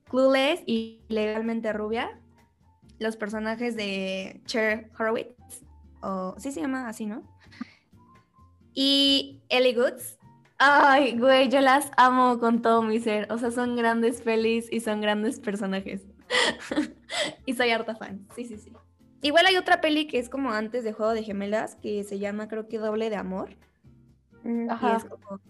[0.08, 2.18] Clueless y Legalmente Rubia.
[2.98, 5.34] Los personajes de Cher Horowitz.
[6.02, 7.22] O sí se llama así, ¿no?
[8.72, 10.16] Y Ellie Goods.
[10.62, 13.32] Ay, güey, yo las amo con todo mi ser.
[13.32, 16.02] O sea, son grandes pelis y son grandes personajes.
[17.46, 18.26] y soy harta fan.
[18.36, 18.70] Sí, sí, sí.
[19.22, 22.46] Igual hay otra peli que es como antes de Juego de Gemelas, que se llama
[22.46, 23.56] creo que Doble de Amor.
[24.44, 24.96] Y Ajá.
[24.96, 25.40] es como,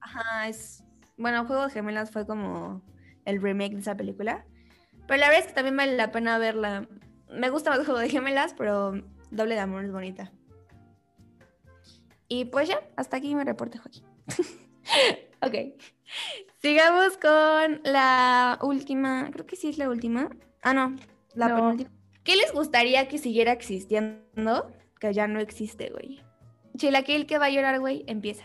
[0.00, 0.82] ajá, es,
[1.18, 2.80] bueno, Juego de Gemelas fue como
[3.26, 4.46] el remake de esa película.
[5.06, 6.88] Pero la verdad es que también vale la pena verla.
[7.30, 8.92] Me gusta más Juego de Gemelas, pero
[9.30, 10.32] Doble de Amor es bonita.
[12.28, 14.11] Y pues ya, hasta aquí mi reporte, Joaquín.
[15.42, 15.54] ok.
[16.60, 20.30] Sigamos con la última, creo que sí es la última.
[20.62, 20.94] Ah, no,
[21.34, 21.56] la No.
[21.56, 21.90] penúltima.
[22.24, 24.70] ¿Qué les gustaría que siguiera existiendo?
[25.00, 26.22] Que ya no existe, güey.
[26.76, 28.44] Chilaquil que va a llorar, güey, empieza.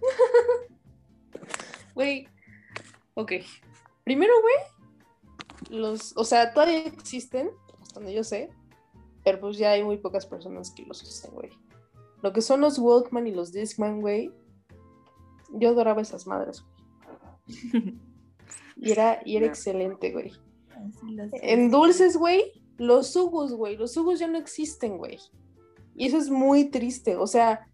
[1.94, 2.28] Güey.
[3.14, 3.32] Ok.
[4.04, 5.80] Primero, güey.
[5.80, 7.50] Los, o sea, todavía existen,
[7.82, 8.50] hasta donde yo sé.
[9.24, 11.50] Pero pues ya hay muy pocas personas que los usen, güey.
[12.22, 14.32] Lo que son los Walkman y los Discman, güey.
[15.52, 17.98] Yo adoraba esas madres, güey.
[18.80, 20.32] Y era, y era excelente, güey.
[21.42, 23.76] En dulces, güey, los Ugus, güey.
[23.76, 25.18] Los Ugus ya no existen, güey.
[25.94, 27.16] Y eso es muy triste.
[27.16, 27.68] O sea,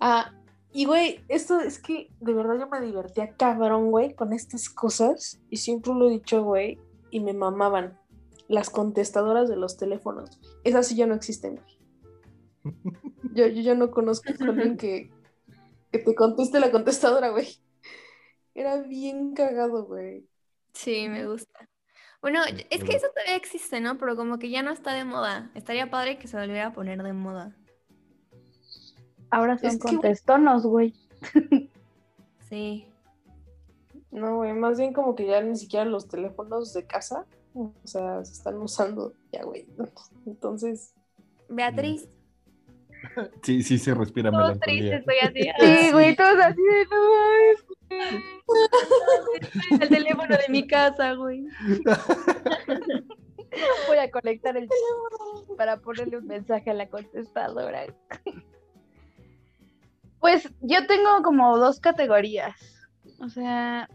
[0.00, 0.32] ah,
[0.72, 5.40] y güey, esto es que de verdad yo me divertía cabrón, güey, con estas cosas.
[5.50, 6.78] Y siempre lo he dicho, güey,
[7.10, 7.98] y me mamaban.
[8.48, 10.40] Las contestadoras de los teléfonos.
[10.64, 12.74] Esas sí ya no existen, güey.
[13.34, 15.10] Yo, yo ya no conozco a alguien que,
[15.90, 17.48] que te conteste la contestadora, güey.
[18.54, 20.28] Era bien cagado, güey.
[20.72, 21.68] Sí, me gusta.
[22.20, 23.96] Bueno, es que eso todavía existe, ¿no?
[23.98, 25.52] Pero como que ya no está de moda.
[25.54, 27.56] Estaría padre que se volviera a poner de moda.
[29.30, 30.94] Ahora son Es contestonos, güey.
[32.48, 32.86] Sí.
[34.10, 38.24] No, güey, más bien como que ya ni siquiera los teléfonos de casa, o sea,
[38.24, 39.66] se están usando ya, güey.
[40.26, 40.94] Entonces,
[41.48, 42.08] Beatriz.
[43.42, 44.64] Sí, sí se respira Todo melancolía.
[44.64, 45.42] triste, estoy así.
[45.60, 47.64] Sí, güey, todos así de no mames.
[49.80, 51.46] El teléfono de mi casa, güey.
[53.88, 54.68] Voy a conectar el
[55.56, 57.86] para ponerle un mensaje a la contestadora.
[60.20, 62.88] Pues yo tengo como dos categorías.
[63.20, 63.88] O sea,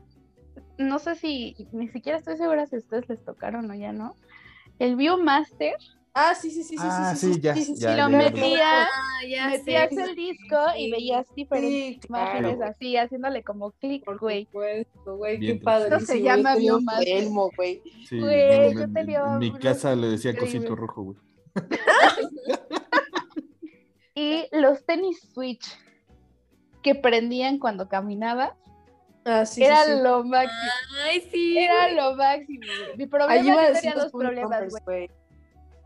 [0.77, 4.15] no sé si, ni siquiera estoy segura si a ustedes les tocaron o ya no.
[4.79, 5.75] El Viewmaster,
[6.13, 8.89] ah, sí, sí, sí, sí, Ah, sí, sí, ya, ya, lo ya, metía, Ah,
[9.27, 12.71] ya metías el disco y veías diferentes Sí, imágenes claro.
[12.71, 14.45] así, haciéndole como clic, Por güey.
[14.45, 15.95] supuesto, güey, qué Bien padre.
[15.95, 16.55] Eso se llama.
[17.05, 17.81] Elmo, güey.
[18.07, 21.17] Sí, Güey, yo en- tenía en mi casa le decía cosito rojo, güey.
[24.15, 25.65] Y los tenis Switch
[26.83, 28.55] que prendían cuando caminaba,
[29.25, 29.99] Ah, sí, era sí, sí.
[30.03, 30.61] lo máximo.
[31.05, 31.57] Ay, sí.
[31.57, 31.95] Era güey.
[31.95, 32.97] lo máximo, güey.
[32.97, 35.09] Mi problema iba a yo decir tenía los dos problemas, güey.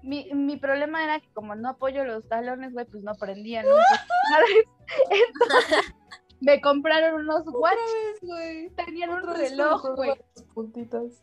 [0.08, 3.66] Mi, mi problema era que como no apoyo los talones, güey, pues no prendían.
[3.66, 3.72] ¿no?
[3.76, 4.66] Entonces,
[5.10, 5.96] entonces,
[6.40, 7.78] me compraron unos watch,
[8.22, 8.70] güey.
[8.72, 10.14] tenían un reloj, güey.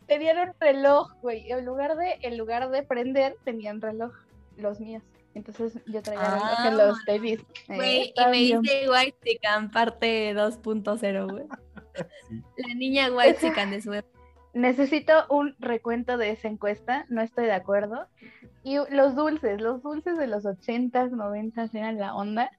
[0.07, 1.51] Tenían un reloj, güey.
[1.51, 4.13] En lugar de, en lugar de prender, tenían reloj,
[4.57, 5.03] los míos.
[5.33, 7.39] Entonces yo traía reloj en Ah, los tenis.
[7.67, 11.45] Eh, Güey, y me dice White Chican parte 2.0, güey.
[12.27, 12.43] Sí.
[12.57, 14.14] La niña White Chican de su época.
[14.55, 18.07] Necesito un recuento de esa encuesta, no estoy de acuerdo.
[18.63, 22.49] Y los dulces, los dulces de los 80s, 90s eran la onda.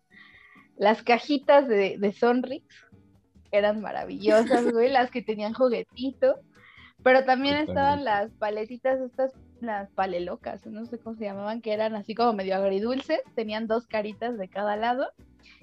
[0.76, 2.66] Las cajitas de, de Sonrix
[3.50, 6.38] eran maravillosas, güey, las que tenían juguetito.
[7.02, 9.32] Pero también estaban las paletitas, estas,
[9.62, 13.86] las palelocas, no sé cómo se llamaban, que eran así como medio agridulces, tenían dos
[13.86, 15.08] caritas de cada lado.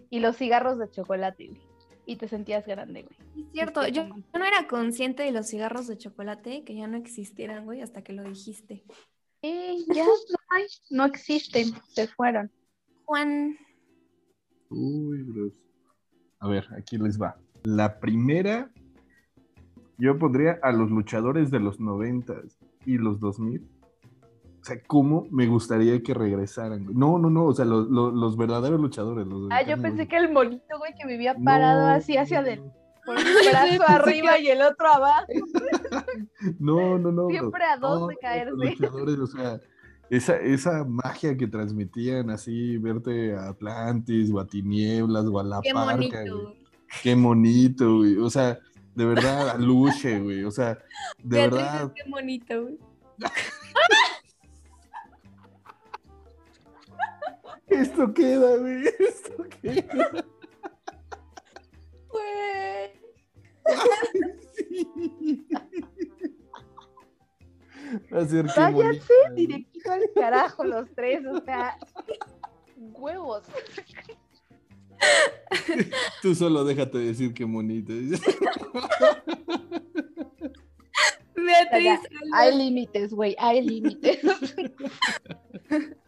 [0.09, 1.72] Y los cigarros de chocolate, güey.
[2.05, 3.45] Y te sentías grande, güey.
[3.45, 6.97] Es cierto, Sí, yo no era consciente de los cigarros de chocolate, que ya no
[6.97, 8.83] existieran, güey, hasta que lo dijiste.
[9.41, 12.51] Eh, ya no hay, no existen, se fueron.
[13.05, 13.57] Juan,
[14.75, 15.53] Uy, bros.
[16.39, 17.37] A ver, aquí les va.
[17.63, 18.71] La primera,
[19.97, 22.33] yo pondría a los luchadores de los 90
[22.85, 23.65] y los 2000.
[24.64, 26.86] O sea, ¿cómo me gustaría que regresaran?
[26.93, 29.28] No, no, no, o sea, los, los- los verdaderos luchadores.
[29.28, 32.41] Los de Ah, yo pensé que el monito, güey, que vivía parado No, así hacia
[32.41, 35.26] no, adelante, con un brazo arriba y el otro abajo,
[36.59, 37.28] No, no, no.
[37.28, 38.51] siempre a dos no, de los caerse.
[38.55, 39.59] luchadores, o sea,
[40.09, 45.59] esa, esa magia que transmitían así, verte a Atlantis o a Tinieblas o a La
[45.61, 46.41] Qué Parca, bonito.
[46.41, 46.64] güey.
[47.01, 48.16] Qué bonito, güey.
[48.18, 48.59] O sea,
[48.95, 50.43] de verdad, a Luche, güey.
[50.45, 51.93] O sea, de Beatriz, verdad.
[51.95, 52.78] Qué bonito, güey.
[57.74, 58.88] Esto queda, güey.
[58.99, 60.26] Esto queda.
[62.09, 62.91] Güey.
[64.53, 65.45] Sí.
[68.09, 71.78] Váyanse directito al carajo los tres, o sea,
[72.78, 73.43] huevos.
[76.21, 77.93] Tú solo déjate decir qué bonito.
[81.36, 81.99] Beatriz,
[82.34, 84.19] Hay límites, güey, hay límites.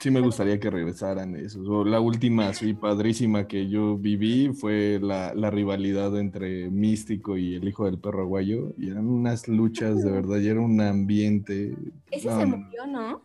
[0.00, 1.66] Sí me gustaría que regresaran esos.
[1.68, 7.56] O la última así padrísima que yo viví fue la, la rivalidad entre Místico y
[7.56, 8.72] el hijo del perro aguayo.
[8.78, 11.74] Y eran unas luchas de verdad, y era un ambiente.
[12.12, 13.22] ese no, se murió, ¿no?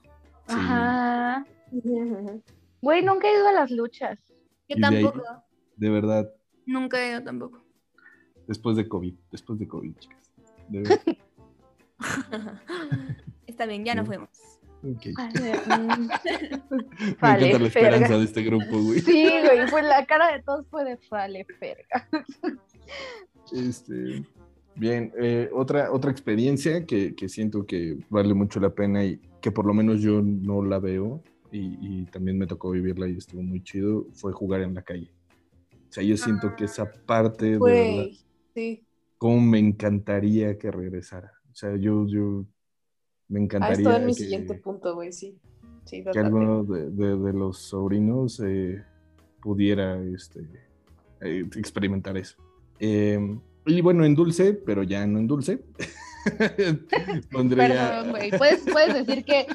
[0.47, 0.55] sí.
[0.55, 1.45] Ajá.
[2.81, 4.19] Güey, nunca he ido a las luchas.
[4.67, 5.23] Yo Y de ahí- tampoco.
[5.77, 6.29] De verdad,
[6.65, 7.63] Nunca he ido tampoco.
[8.47, 10.31] después de COVID, después de COVID, chicas.
[10.69, 10.99] De verdad.
[13.47, 14.07] Está bien, ya no Sí.
[14.07, 14.29] fuimos.
[14.83, 15.07] Ok.
[15.17, 16.07] A ver, mm,
[16.69, 18.99] Me Vale, encanta la esperanza de este grupo, güey.
[18.99, 22.09] Sí, güey, fue la cara de todos fue de vale, verga.
[23.51, 24.23] Este,
[24.75, 29.51] bien, eh, otra, otra experiencia que, que siento que vale mucho la pena y que
[29.51, 31.21] por lo menos yo no la veo
[31.51, 35.11] y, y también me tocó vivirla y estuvo muy chido, fue jugar en la calle.
[35.89, 38.05] O sea, yo siento que esa parte de verdad.
[38.55, 38.83] Sí.
[39.17, 41.31] cómo me encantaría que regresara.
[41.51, 42.45] O sea, yo, yo
[43.33, 45.37] me Ah, encantaría esto en mi que, siguiente punto, güey, sí.
[45.85, 48.81] Sí, que alguno de, de- de los sobrinos eh,
[49.41, 50.41] pudiera este,
[51.21, 52.35] eh, experimentar eso.
[52.79, 53.19] Eh,
[53.65, 55.61] y bueno, en dulce, pero ya no en dulce.
[57.31, 57.67] Pondría.
[57.67, 58.31] Perdón, güey.
[58.37, 59.47] Puedes, puedes decir que,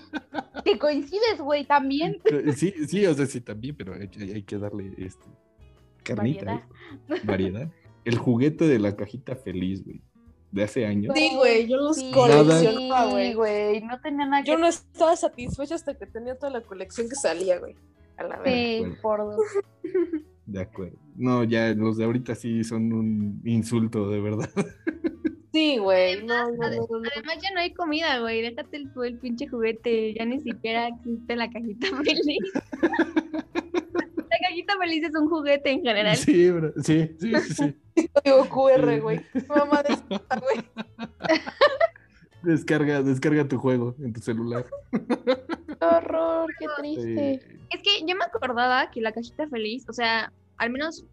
[0.65, 2.19] que coincides, güey, también.
[2.57, 5.27] Sí, sí, o sea, sí, también, pero hay, que- hay que darle este,
[6.03, 6.45] carnita.
[6.45, 6.63] Variedad.
[7.09, 7.21] ¿eh?
[7.25, 7.73] Variedad.
[8.05, 10.01] El juguete de la cajita feliz, güey.
[10.51, 11.13] De hace años.
[11.15, 13.35] Sí, güey, yo los Sí, coleccionaba, güey.
[13.35, 13.81] güey.
[13.83, 17.15] No tenía nada que Yo no estaba satisfecha hasta que tenía toda la colección que
[17.17, 17.75] salía, güey.
[18.17, 18.41] A la.
[18.45, 18.97] Sí, Bueno.
[19.03, 19.41] por dos.
[20.47, 20.97] De acuerdo.
[21.15, 24.49] No, ya los de ahorita sí son un insulto, de verdad.
[25.51, 26.23] Sí, güey.
[26.25, 27.09] No, no, no, no, no.
[27.17, 28.43] Además ya no hay comida, güey.
[28.43, 30.15] Déjate el, el pinche juguete.
[30.15, 32.39] Ya ni siquiera existe la cajita feliz.
[34.59, 36.17] La cajita feliz es un juguete en general.
[36.17, 36.73] Sí, bro.
[36.83, 37.55] Sí, sí, sí,
[37.95, 38.09] sí.
[38.13, 39.21] Código QR, güey.
[39.49, 39.97] Mamá de
[40.41, 40.65] güey.
[42.43, 44.67] Descarga, descarga tu juego en tu celular.
[44.91, 47.41] Qué horror, qué triste.
[47.43, 47.59] Sí.
[47.71, 51.05] Es que yo me acordaba que la cajita feliz, o sea, al menos,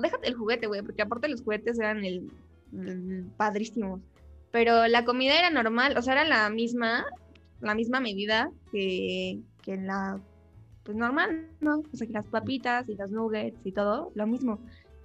[0.00, 2.30] déjate el juguete, güey, porque aparte los juguetes eran el,
[2.72, 4.00] el padrísimos.
[4.50, 7.04] Pero la comida era normal, o sea, era la misma,
[7.60, 10.20] la misma medida que, que la,
[10.84, 11.78] pues normal, ¿no?
[11.92, 14.58] O sea, que las papitas y los nuggets y todo, lo mismo.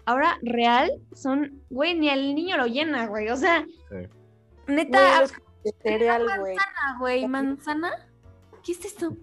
[0.06, 4.08] Ahora, real, son, güey, ni el niño lo llena, güey, o sea, Sí.
[4.68, 5.32] neta, Güey, los
[5.64, 6.56] de cereal, güey.
[6.56, 7.92] manzana, güey, manzana.
[8.64, 9.16] ¿Qué es esto?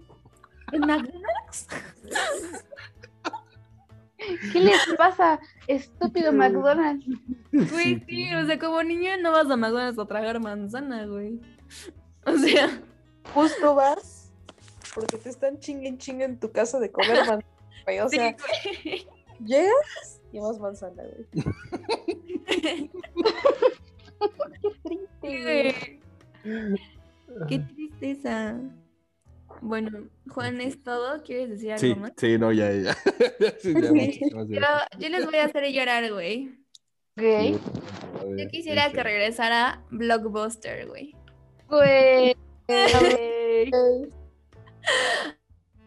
[0.71, 1.67] ¿El McDonald's?
[4.51, 7.05] ¿Qué les pasa, estúpido McDonald's?
[7.51, 11.39] Güey, sí, o sea, como niño no vas a McDonald's a tragar manzana, güey.
[12.25, 12.81] O sea,
[13.33, 14.16] Justo vas
[14.99, 17.45] porque te están chinguen chingue en tu casa de comer manzana,
[17.85, 17.99] güey.
[17.99, 18.35] O sí, sea,
[18.83, 19.07] güey.
[19.45, 21.27] llegas y vas manzana, güey.
[24.61, 25.75] Qué triste, Sí, güey.
[27.47, 28.59] Qué tristeza.
[29.61, 31.21] Bueno, Juan, ¿es todo?
[31.23, 32.11] ¿Quieres decir algo Sí, más?
[32.17, 32.93] sí, no, ya, ya.
[33.59, 34.19] Sí, ya, Sí.
[34.49, 34.61] Yo,
[34.99, 36.57] yo les voy a hacer llorar, güey.
[37.15, 37.53] Güey.
[38.37, 41.15] Yo quisiera que regresara Blockbuster, güey.
[41.67, 42.35] Güey.
[42.67, 44.09] güey.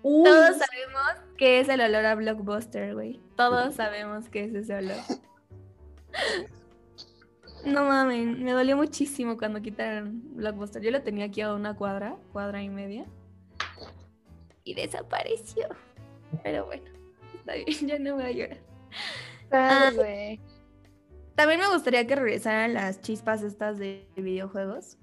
[0.03, 3.21] Uy, Todos sabemos que es el olor a Blockbuster, güey.
[3.37, 4.97] Todos sabemos que es ese olor.
[7.65, 10.83] No mames, me dolió muchísimo cuando quitaron Blockbuster.
[10.83, 13.05] Yo lo tenía aquí a una cuadra, cuadra y media.
[14.65, 15.69] Y desapareció.
[16.43, 16.91] Pero bueno,
[17.35, 19.95] está bien, ya no voy a llorar.
[19.95, 20.41] Güey.
[21.35, 24.97] También me gustaría que regresaran las chispas estas de videojuegos.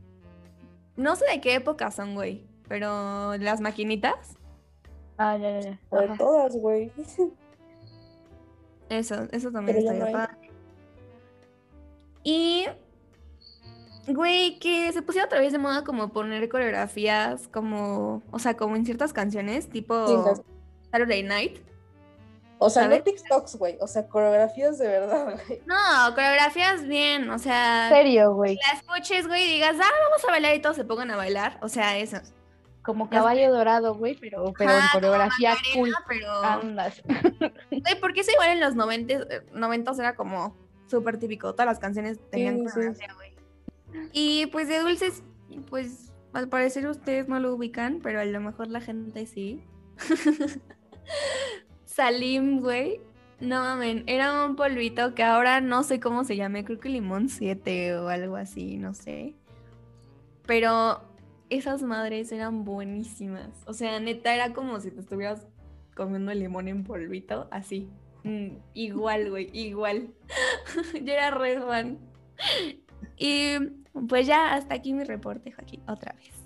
[0.96, 2.47] No sé de qué época son, güey.
[2.68, 4.36] Pero las maquinitas.
[5.18, 5.98] Ah, ya, ya, ya.
[6.00, 6.18] de Ajá.
[6.18, 6.92] todas, güey.
[8.90, 10.28] Eso, eso también Pero estaría no.
[12.24, 12.68] Y,
[14.08, 18.76] güey, que se pusiera otra vez de moda como poner coreografías como, o sea, como
[18.76, 20.42] en ciertas canciones, tipo Sí, las-
[20.92, 21.60] Saturday Night.
[22.60, 23.00] O sea, ¿Sabes?
[23.00, 23.78] no TikToks, güey.
[23.82, 25.62] O sea, coreografías de verdad, güey.
[25.66, 25.76] No,
[26.16, 28.56] coreografías bien, o sea, En serio, güey.
[28.56, 31.60] la escuches, güey, y digas, ah, vamos a bailar y todos se pongan a bailar,
[31.62, 32.18] o sea, eso.
[32.88, 35.94] Como caballo dorado, güey, pero, pero en Ajá, como coreografía Macarena, cool.
[36.08, 37.04] Pero, Andas.
[37.70, 40.56] güey, porque eso igual en los noventas, eh, noventas era como
[40.88, 42.80] súper típico, todas las canciones tenían Sí,
[43.14, 43.36] güey.
[44.14, 45.22] Y pues de dulces,
[45.70, 49.62] pues al parecer ustedes no lo ubican, pero a lo mejor la gente sí.
[51.84, 53.02] Salim, güey.
[53.42, 57.28] No mamen, era un polvito que ahora no sé cómo se llame, creo que limón
[57.28, 59.36] 7 o algo así, no sé.
[60.46, 61.02] Pero
[61.50, 63.50] esas madres eran buenísimas.
[63.66, 65.48] O sea, neta era como si te estuvieras
[65.96, 67.90] comiendo limón en polvito, así.
[68.24, 70.14] Mm, igual, güey, igual.
[70.94, 71.98] Yo era re fan.
[73.18, 73.56] Y
[74.08, 76.37] pues ya, hasta aquí mi reporte, Joaquín, otra vez.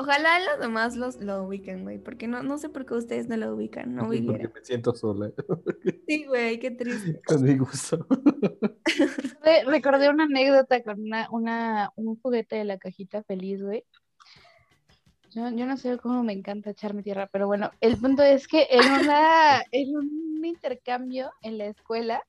[0.00, 3.36] Ojalá los demás los, lo ubiquen, güey, porque no, no sé por qué ustedes no
[3.36, 4.52] lo ubican, no Porque ubican.
[4.54, 5.30] me siento sola.
[6.08, 7.20] Sí, güey, qué triste.
[7.26, 8.06] Con mi gusto.
[9.42, 13.84] Re- Recordé una anécdota con una, una, un juguete de la cajita feliz, güey.
[15.32, 18.66] Yo, yo no sé cómo me encanta echarme tierra, pero bueno, el punto es que
[18.70, 22.24] en, una, en un intercambio en la escuela,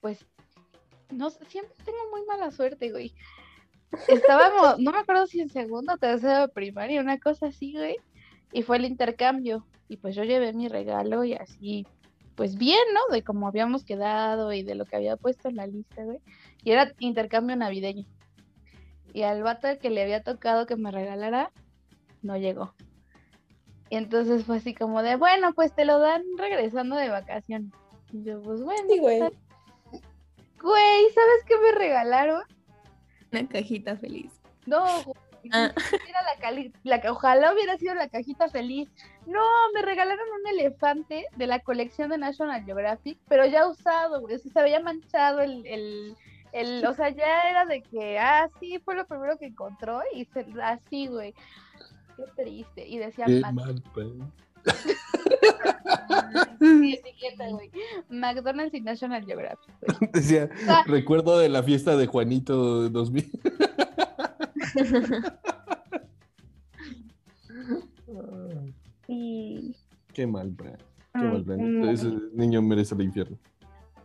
[0.00, 0.24] pues,
[1.10, 3.14] no sé, siempre tengo muy mala suerte, güey.
[4.08, 7.96] Estábamos, no me acuerdo si en segundo o tercero de primaria, una cosa así, güey,
[8.52, 11.86] y fue el intercambio, y pues yo llevé mi regalo y así,
[12.34, 13.14] pues bien, ¿no?
[13.14, 16.20] De cómo habíamos quedado y de lo que había puesto en la lista, güey.
[16.62, 18.06] Y era intercambio navideño.
[19.12, 21.52] Y al vato que le había tocado que me regalara,
[22.22, 22.74] no llegó.
[23.90, 27.70] Y entonces fue así como de, bueno, pues te lo dan regresando de vacaciones.
[28.12, 28.88] Y yo, pues bueno.
[28.88, 29.20] Sí, güey.
[29.20, 32.42] Güey, ¿sabes qué me regalaron?
[33.40, 34.32] Una cajita feliz.
[34.66, 35.16] No, güey,
[35.52, 35.72] Ah.
[36.08, 38.88] era la, cali- la ca- ojalá hubiera sido la cajita feliz.
[39.26, 39.42] No,
[39.74, 44.36] me regalaron un elefante de la colección de National Geographic, pero ya usado, güey.
[44.36, 46.16] o sea, se había manchado el, el,
[46.52, 50.24] el- o sea, ya era de que, ah, sí, fue lo primero que encontró y
[50.26, 51.34] se, así, güey.
[52.16, 52.86] Qué triste.
[52.88, 54.06] Y decía, Qué Mac- mal, pues.
[56.60, 57.70] sí, etiqueta, güey.
[58.08, 60.10] McDonald's y National Geographic, güey.
[60.12, 60.84] Decía, Ah.
[60.86, 63.30] recuerdo de la fiesta de Juanito 2000.
[69.08, 69.74] Y,
[70.12, 70.76] Qué mal, Bran.
[71.12, 71.80] Qué mal, Bran.
[71.80, 73.36] Mm, Ese niño merece el infierno.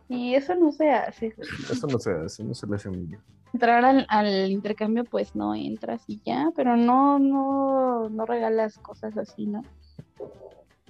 [0.08, 1.48] y eso no se hace, güey.
[1.70, 3.20] Eso no se hace, no se le hace a un niño.
[3.52, 9.16] entrar al, al intercambio, pues no entras y ya, pero no, no, no regalas cosas
[9.16, 9.62] así, ¿no?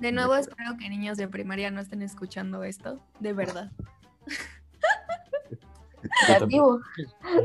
[0.01, 3.71] De nuevo, espero que niños de primaria no estén escuchando esto, de verdad.
[6.27, 6.81] Educativo,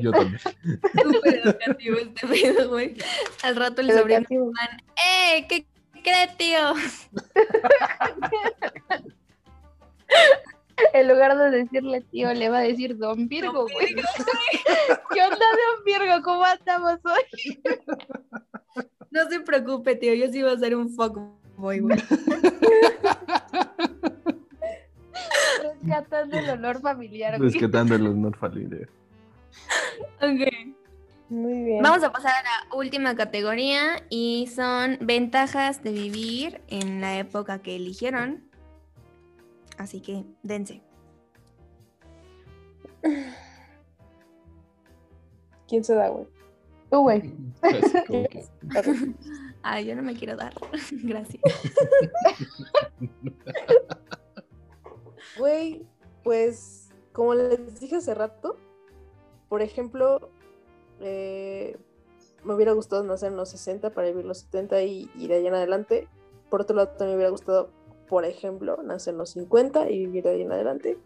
[0.01, 0.39] Yo también.
[0.39, 2.95] Súper educativo este pedo, güey.
[3.43, 4.53] Al rato el sobrino, educativo.
[5.05, 5.45] ¡eh!
[5.49, 5.65] ¿Qué
[6.01, 6.59] cree, tío?
[10.93, 13.95] En lugar de decirle tío, le va a decir Don Virgo, güey.
[15.13, 16.21] ¿Qué onda, Don Virgo?
[16.23, 17.61] ¿Cómo andamos hoy?
[19.09, 20.93] No se preocupe, tío, yo sí iba a ser un
[21.55, 21.97] fuckboy, güey.
[25.61, 27.51] Rescatando el honor familiar, güey.
[27.51, 28.89] Rescatando el honor familiar.
[30.17, 30.75] Ok.
[31.29, 31.81] Muy bien.
[31.81, 37.59] Vamos a pasar a la última categoría y son ventajas de vivir en la época
[37.59, 38.43] que eligieron.
[39.77, 40.81] Así que dense.
[45.67, 46.27] ¿Quién se da, güey?
[46.91, 47.33] Tú, güey.
[49.67, 50.53] Ay, yo no me quiero dar.
[50.91, 51.41] Gracias.
[55.39, 55.87] Güey,
[56.23, 58.57] pues como les dije hace rato,
[59.49, 60.29] por ejemplo,
[60.99, 61.79] eh,
[62.43, 65.47] me hubiera gustado nacer en los 60 para vivir los 70 y, y de ahí
[65.47, 66.07] en adelante.
[66.51, 67.71] Por otro lado, también me hubiera gustado,
[68.07, 70.99] por ejemplo, nacer en los 50 y vivir de ahí en adelante.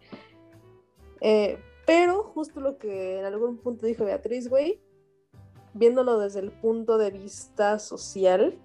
[1.22, 4.82] Eh, pero justo lo que en algún punto dijo Beatriz, güey,
[5.80, 8.60] viéndolo desde el punto de vista social,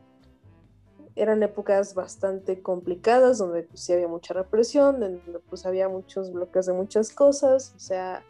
[1.14, 6.66] eran épocas bastante complicadas, donde pues sí había mucha represión, donde pues había muchos bloques
[6.66, 8.24] de muchas cosas, o sea,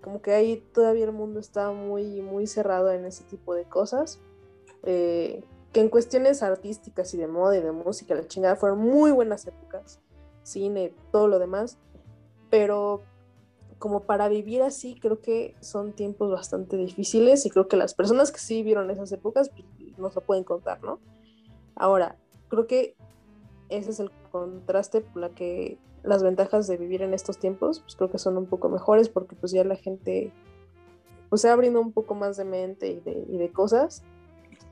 [0.00, 4.20] como que ahí todavía el mundo estaba muy, muy cerrado en ese tipo de cosas,
[4.84, 9.10] eh, que en cuestiones artísticas y de moda y de música, la chingada, fueron muy
[9.10, 10.00] buenas épocas,
[10.44, 11.76] cine, todo lo demás,
[12.48, 13.02] pero
[13.78, 18.32] como para vivir así, creo que son tiempos bastante difíciles y creo que las personas
[18.32, 19.64] que sí vivieron esas épocas pues,
[19.98, 20.98] nos lo pueden contar, ¿no?
[21.74, 22.16] Ahora,
[22.48, 22.96] creo que
[23.68, 27.96] ese es el contraste por la que las ventajas de vivir en estos tiempos, pues
[27.96, 30.32] creo que son un poco mejores porque pues ya la gente
[31.28, 34.02] pues se abriendo un poco más de mente y de, y de cosas.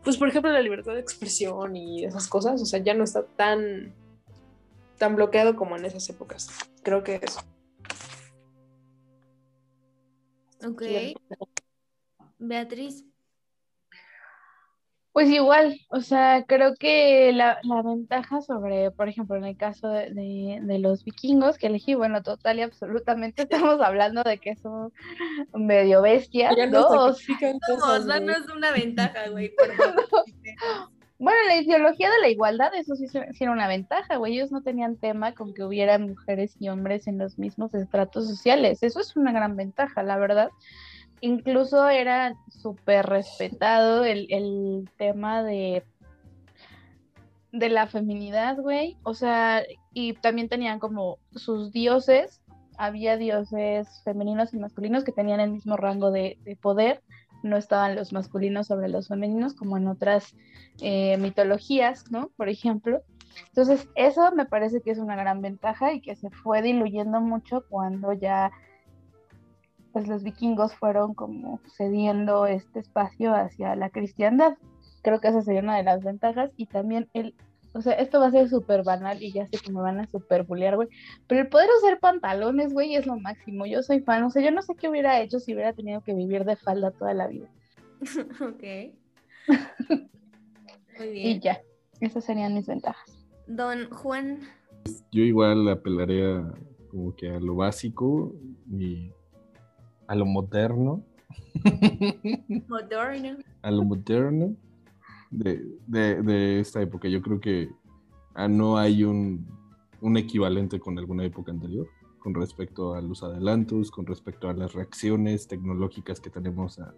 [0.02, 3.24] Pues por ejemplo la libertad de expresión y esas cosas, o sea, ya no está
[3.24, 3.92] tan,
[4.98, 6.48] tan bloqueado como en esas épocas.
[6.82, 7.40] Creo que eso.
[10.64, 10.82] Ok.
[12.38, 13.04] Beatriz.
[15.12, 19.86] Pues igual, o sea, creo que la, la ventaja sobre, por ejemplo, en el caso
[19.88, 24.56] de, de- de los vikingos que elegí, bueno, total y absolutamente estamos hablando de que
[24.56, 24.92] son
[25.52, 26.80] medio bestias, Ya ¿no?
[27.78, 29.54] nos danos una ventaja, güey.
[29.54, 30.04] por favor.
[31.24, 33.06] bueno, la ideología de la igualdad, eso sí,
[33.40, 34.34] era una ventaja, güey.
[34.34, 38.82] Ellos no tenían tema con que hubiera mujeres y hombres en los mismos estratos sociales.
[38.82, 40.50] Eso es una gran ventaja, la verdad.
[41.22, 45.82] Incluso era súper respetado el, el tema de,
[47.52, 48.98] de la feminidad, güey.
[49.02, 49.62] O sea,
[49.94, 52.42] y también tenían como sus dioses.
[52.76, 57.00] Había dioses femeninos y masculinos que tenían el mismo rango de poder.
[57.44, 60.34] No estaban los masculinos sobre los femeninos como en otras
[60.80, 62.30] eh, mitologías, ¿no?
[62.36, 63.02] Por ejemplo.
[63.48, 67.64] Entonces, eso me parece que es una gran ventaja y que se fue diluyendo mucho
[67.68, 68.50] cuando ya
[69.92, 74.56] pues los vikingos fueron como cediendo este espacio hacia la cristiandad.
[75.02, 77.34] Creo que esa sería una de las ventajas y también el,
[77.74, 80.06] o sea, esto va a ser súper banal y ya sé que me van a
[80.06, 80.88] súper bullear, güey,
[81.26, 83.66] pero el poder usar pantalones, güey, es lo máximo.
[83.66, 86.14] Yo soy fan, o sea, yo no sé qué hubiera hecho si hubiera tenido que
[86.14, 87.48] vivir de falda toda la vida.
[88.40, 88.62] ok.
[90.98, 91.40] Muy Y bien.
[91.40, 91.60] ya,
[92.00, 93.26] esas serían mis ventajas.
[93.46, 94.40] Don Juan.
[95.10, 96.44] Yo igual apelaría
[96.90, 98.34] como que a lo básico
[98.70, 99.10] y
[100.06, 101.04] a lo moderno.
[102.68, 103.38] Moderno.
[103.62, 104.54] a lo moderno
[105.38, 107.08] de, de- de esta época.
[107.08, 107.70] Yo creo que
[108.34, 109.46] ah, no hay un,
[110.00, 111.86] un equivalente con alguna época anterior
[112.18, 116.94] con respecto a los adelantos, con respecto a las reacciones tecnológicas que tenemos a-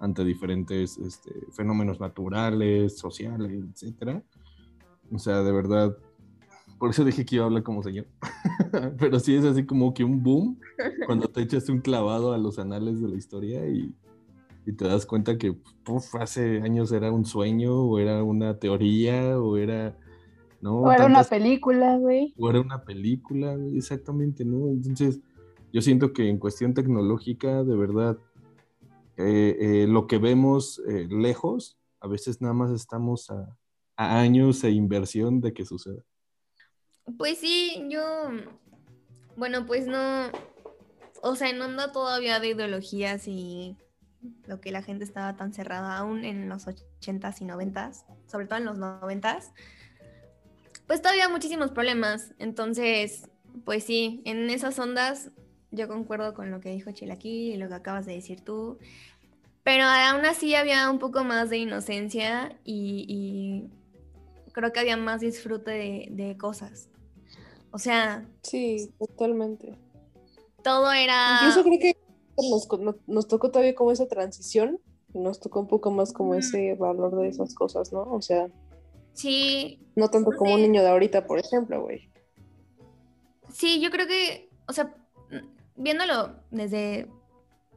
[0.00, 4.22] ante diferentes este, fenómenos naturales, sociales, etcétera.
[5.12, 5.96] O sea, de verdad,
[6.78, 8.06] por eso dije que iba a hablar como señor.
[8.98, 10.58] Pero sí es así como que un boom
[11.06, 13.94] cuando te echas un clavado a los anales de la historia y,
[14.66, 15.56] y te das cuenta que
[16.20, 19.96] hace años era un sueño o era una teoría o era
[20.60, 22.34] no O era una Tantas- película, güey.
[22.36, 25.20] o era una película güey, exactamente no entonces
[25.72, 28.18] yo siento que en cuestión tecnológica de verdad
[29.16, 33.56] eh, eh, lo que vemos eh, lejos a veces nada más estamos a,
[33.96, 36.02] a años e inversión de que suceda.
[37.16, 38.02] Pues sí, yo,
[39.36, 40.26] bueno, pues no,
[41.22, 43.76] o sea, en onda todavía de ideologías y
[44.46, 48.58] lo que la gente estaba tan cerrada aún en los 80s y 90s, sobre todo
[48.58, 49.52] en los 90s,
[50.86, 52.32] pues todavía muchísimos problemas.
[52.38, 53.28] Entonces,
[53.64, 55.30] pues sí, en esas ondas
[55.70, 58.78] yo concuerdo con lo que dijo Chilaquil y lo que acabas de decir tú,
[59.62, 65.20] pero aún así había un poco más de inocencia y, y creo que había más
[65.20, 66.88] disfrute de, de cosas.
[67.72, 69.76] O sea, Sí, totalmente.
[70.62, 71.40] todo era...
[71.40, 72.05] Incluso creo que
[72.36, 74.80] nos, no- nos tocó todavía como esa transición,
[75.14, 78.02] nos tocó un poco más como ese valor de esas cosas, ¿no?
[78.02, 78.48] O sea,
[79.14, 82.10] Sí, no tanto como un niño de ahorita, por ejemplo, güey.
[83.52, 84.94] sí, yo creo que, o sea,
[85.76, 87.10] viéndolo desde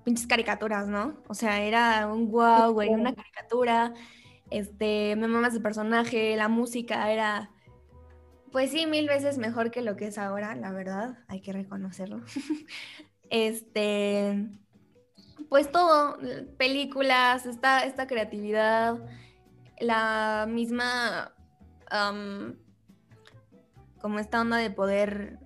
[0.03, 1.17] pinches caricaturas, ¿no?
[1.27, 3.93] O sea, era un wow, güey, una caricatura,
[4.49, 7.51] este, me mamas el personaje, la música era,
[8.51, 12.21] pues sí, mil veces mejor que lo que es ahora, la verdad, hay que reconocerlo.
[13.29, 14.47] este,
[15.49, 16.17] pues todo,
[16.57, 18.97] películas, esta, esta creatividad,
[19.79, 21.33] la misma,
[23.99, 25.39] como esta onda de poder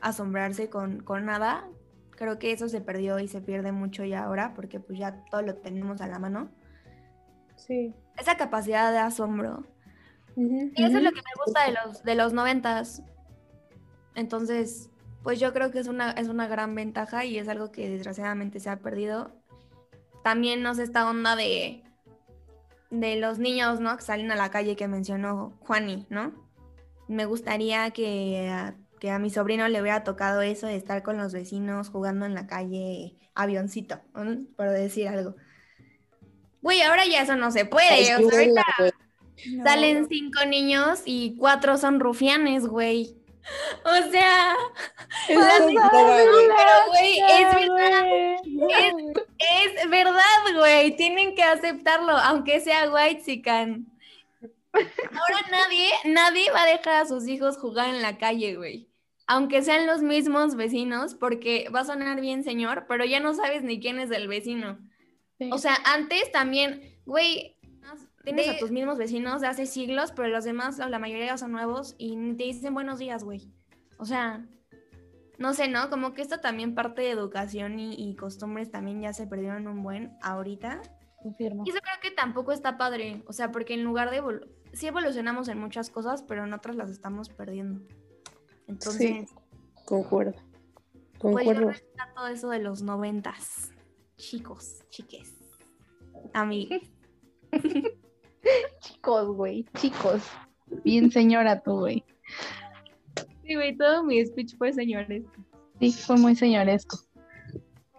[0.00, 1.68] asombrarse con, con nada,
[2.20, 5.42] creo que eso se perdió y se pierde mucho ya ahora, porque pues ya todo
[5.42, 6.50] lo tenemos a la mano.
[7.56, 7.94] Sí.
[8.18, 9.64] Esa capacidad de asombro.
[10.36, 13.02] Y eso es lo que me gusta de los, de los noventas.
[14.14, 14.89] Entonces,
[15.22, 18.60] pues yo creo que es una, es una gran ventaja y es algo que desgraciadamente
[18.60, 19.32] se ha perdido.
[20.24, 21.82] También no sé esta onda de,
[22.90, 23.96] de los niños, ¿no?
[23.96, 26.32] Que salen a la calle que mencionó Juani, ¿no?
[27.08, 31.16] Me gustaría que a, que a mi sobrino le hubiera tocado eso de estar con
[31.16, 34.44] los vecinos jugando en la calle avioncito, ¿no?
[34.56, 35.34] por decir algo.
[36.62, 38.02] Güey, ahora ya eso no se puede.
[38.02, 38.92] o sea, ahorita- Escuela, güey.
[39.64, 43.16] Salen cinco niños y cuatro son rufianes, güey.
[43.84, 44.54] O sea,
[45.28, 45.66] es pero
[46.88, 48.04] güey, es verdad,
[49.38, 50.96] es verdad, güey.
[50.96, 53.86] Tienen que aceptarlo, aunque sea white sican.
[54.72, 58.88] Ahora nadie, nadie va a dejar a sus hijos jugar en la calle, güey.
[59.26, 63.62] Aunque sean los mismos vecinos, porque va a sonar bien, señor, pero ya no sabes
[63.62, 64.78] ni quién es el vecino.
[65.38, 65.50] Sí.
[65.52, 67.56] O sea, antes también, güey,
[68.24, 71.94] tienes a tus mismos vecinos de hace siglos, pero los demás, la mayoría son nuevos
[71.98, 73.50] y te dicen buenos días, güey.
[73.98, 74.46] O sea,
[75.38, 75.88] no sé, ¿no?
[75.90, 79.82] Como que esto también parte de educación y, y costumbres también ya se perdieron un
[79.82, 80.80] buen ahorita.
[81.22, 81.64] confirmo.
[81.66, 84.22] Y eso creo que tampoco está padre, o sea, porque en lugar de...
[84.22, 87.80] evolu- Sí evolucionamos en muchas cosas, pero en otras las estamos perdiendo.
[88.68, 89.28] Entonces,
[89.84, 90.34] Concuerdo.
[91.18, 91.68] pues yo Concuerdo.
[91.70, 93.72] rescato eso de los noventas.
[94.16, 95.34] Chicos, chiques,
[96.34, 96.82] amigos.
[98.80, 100.22] Chicos, güey, chicos.
[100.84, 102.04] Bien señora tú, güey.
[103.44, 105.24] Sí, güey, todo mi speech fue señores.
[105.80, 106.98] Sí, fue muy señoresco.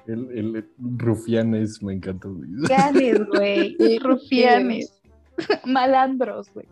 [0.07, 2.33] El, el rufianes me encantó.
[2.33, 2.49] güey.
[2.53, 3.77] Rufianes, güey.
[3.99, 5.01] Rufianes.
[5.65, 6.67] Malandros, güey.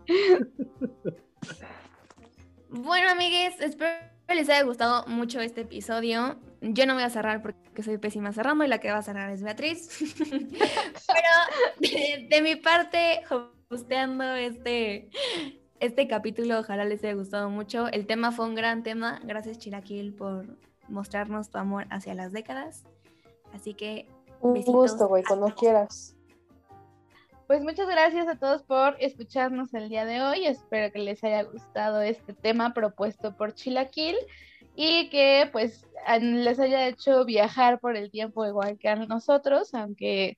[2.70, 3.91] Bueno, amigues, espero
[4.28, 6.39] que les haya gustado mucho este episodio.
[6.61, 9.30] Yo no voy a cerrar porque soy pésima cerrando y la que va a cerrar
[9.32, 9.89] es Beatriz.
[10.30, 10.39] Pero
[11.80, 13.22] de, de mi parte,
[13.72, 15.09] hosteando este,
[15.80, 17.88] este capítulo, ojalá les haya gustado mucho.
[17.88, 19.20] El tema fue un gran tema.
[19.24, 20.57] Gracias, Chilaquil, por
[20.88, 22.84] mostrarnos tu amor hacia las décadas.
[23.53, 24.07] Así que
[24.41, 26.15] Un gusto, güey, cuando quieras.
[27.45, 30.45] Pues muchas gracias a todos por escucharnos el día de hoy.
[30.45, 34.15] Espero que les haya gustado este tema propuesto por Chilaquil
[34.76, 35.86] y que pues
[36.22, 40.38] les haya hecho viajar por el tiempo igual que a nosotros, aunque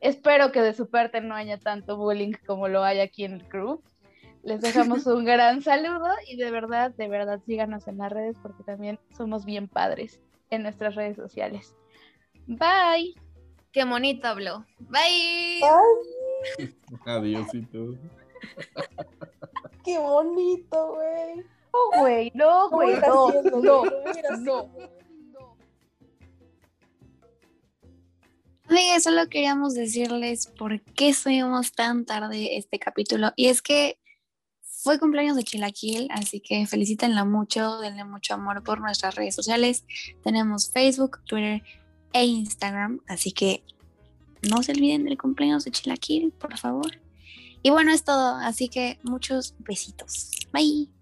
[0.00, 3.48] espero que de su parte no haya tanto bullying como lo hay aquí en el
[3.48, 3.82] crew.
[4.42, 8.62] Les dejamos un gran saludo y de verdad, de verdad síganos en las redes porque
[8.62, 10.20] también somos bien padres
[10.50, 11.74] en nuestras redes sociales.
[12.46, 13.14] Bye.
[13.72, 14.64] qué bonito habló.
[14.78, 15.60] Bye.
[17.04, 17.94] Adiósito.
[19.84, 21.44] Qué bonito, güey.
[21.72, 23.84] No, güey, no, güey, no, no,
[24.38, 24.68] no
[28.68, 28.98] voy a ir haciendo.
[28.98, 33.32] Amigas, solo queríamos decirles por qué subimos tan tarde este capítulo.
[33.36, 33.98] Y es que
[34.62, 39.84] fue cumpleaños de Chilaquil, así que felicítenla mucho, denle mucho amor por nuestras redes sociales.
[40.22, 41.62] Tenemos Facebook, Twitter
[42.12, 43.64] e Instagram, así que
[44.48, 47.00] no se olviden del cumpleaños de Chilaquil, por favor.
[47.62, 50.30] Y bueno, es todo, así que muchos besitos.
[50.52, 50.97] Bye.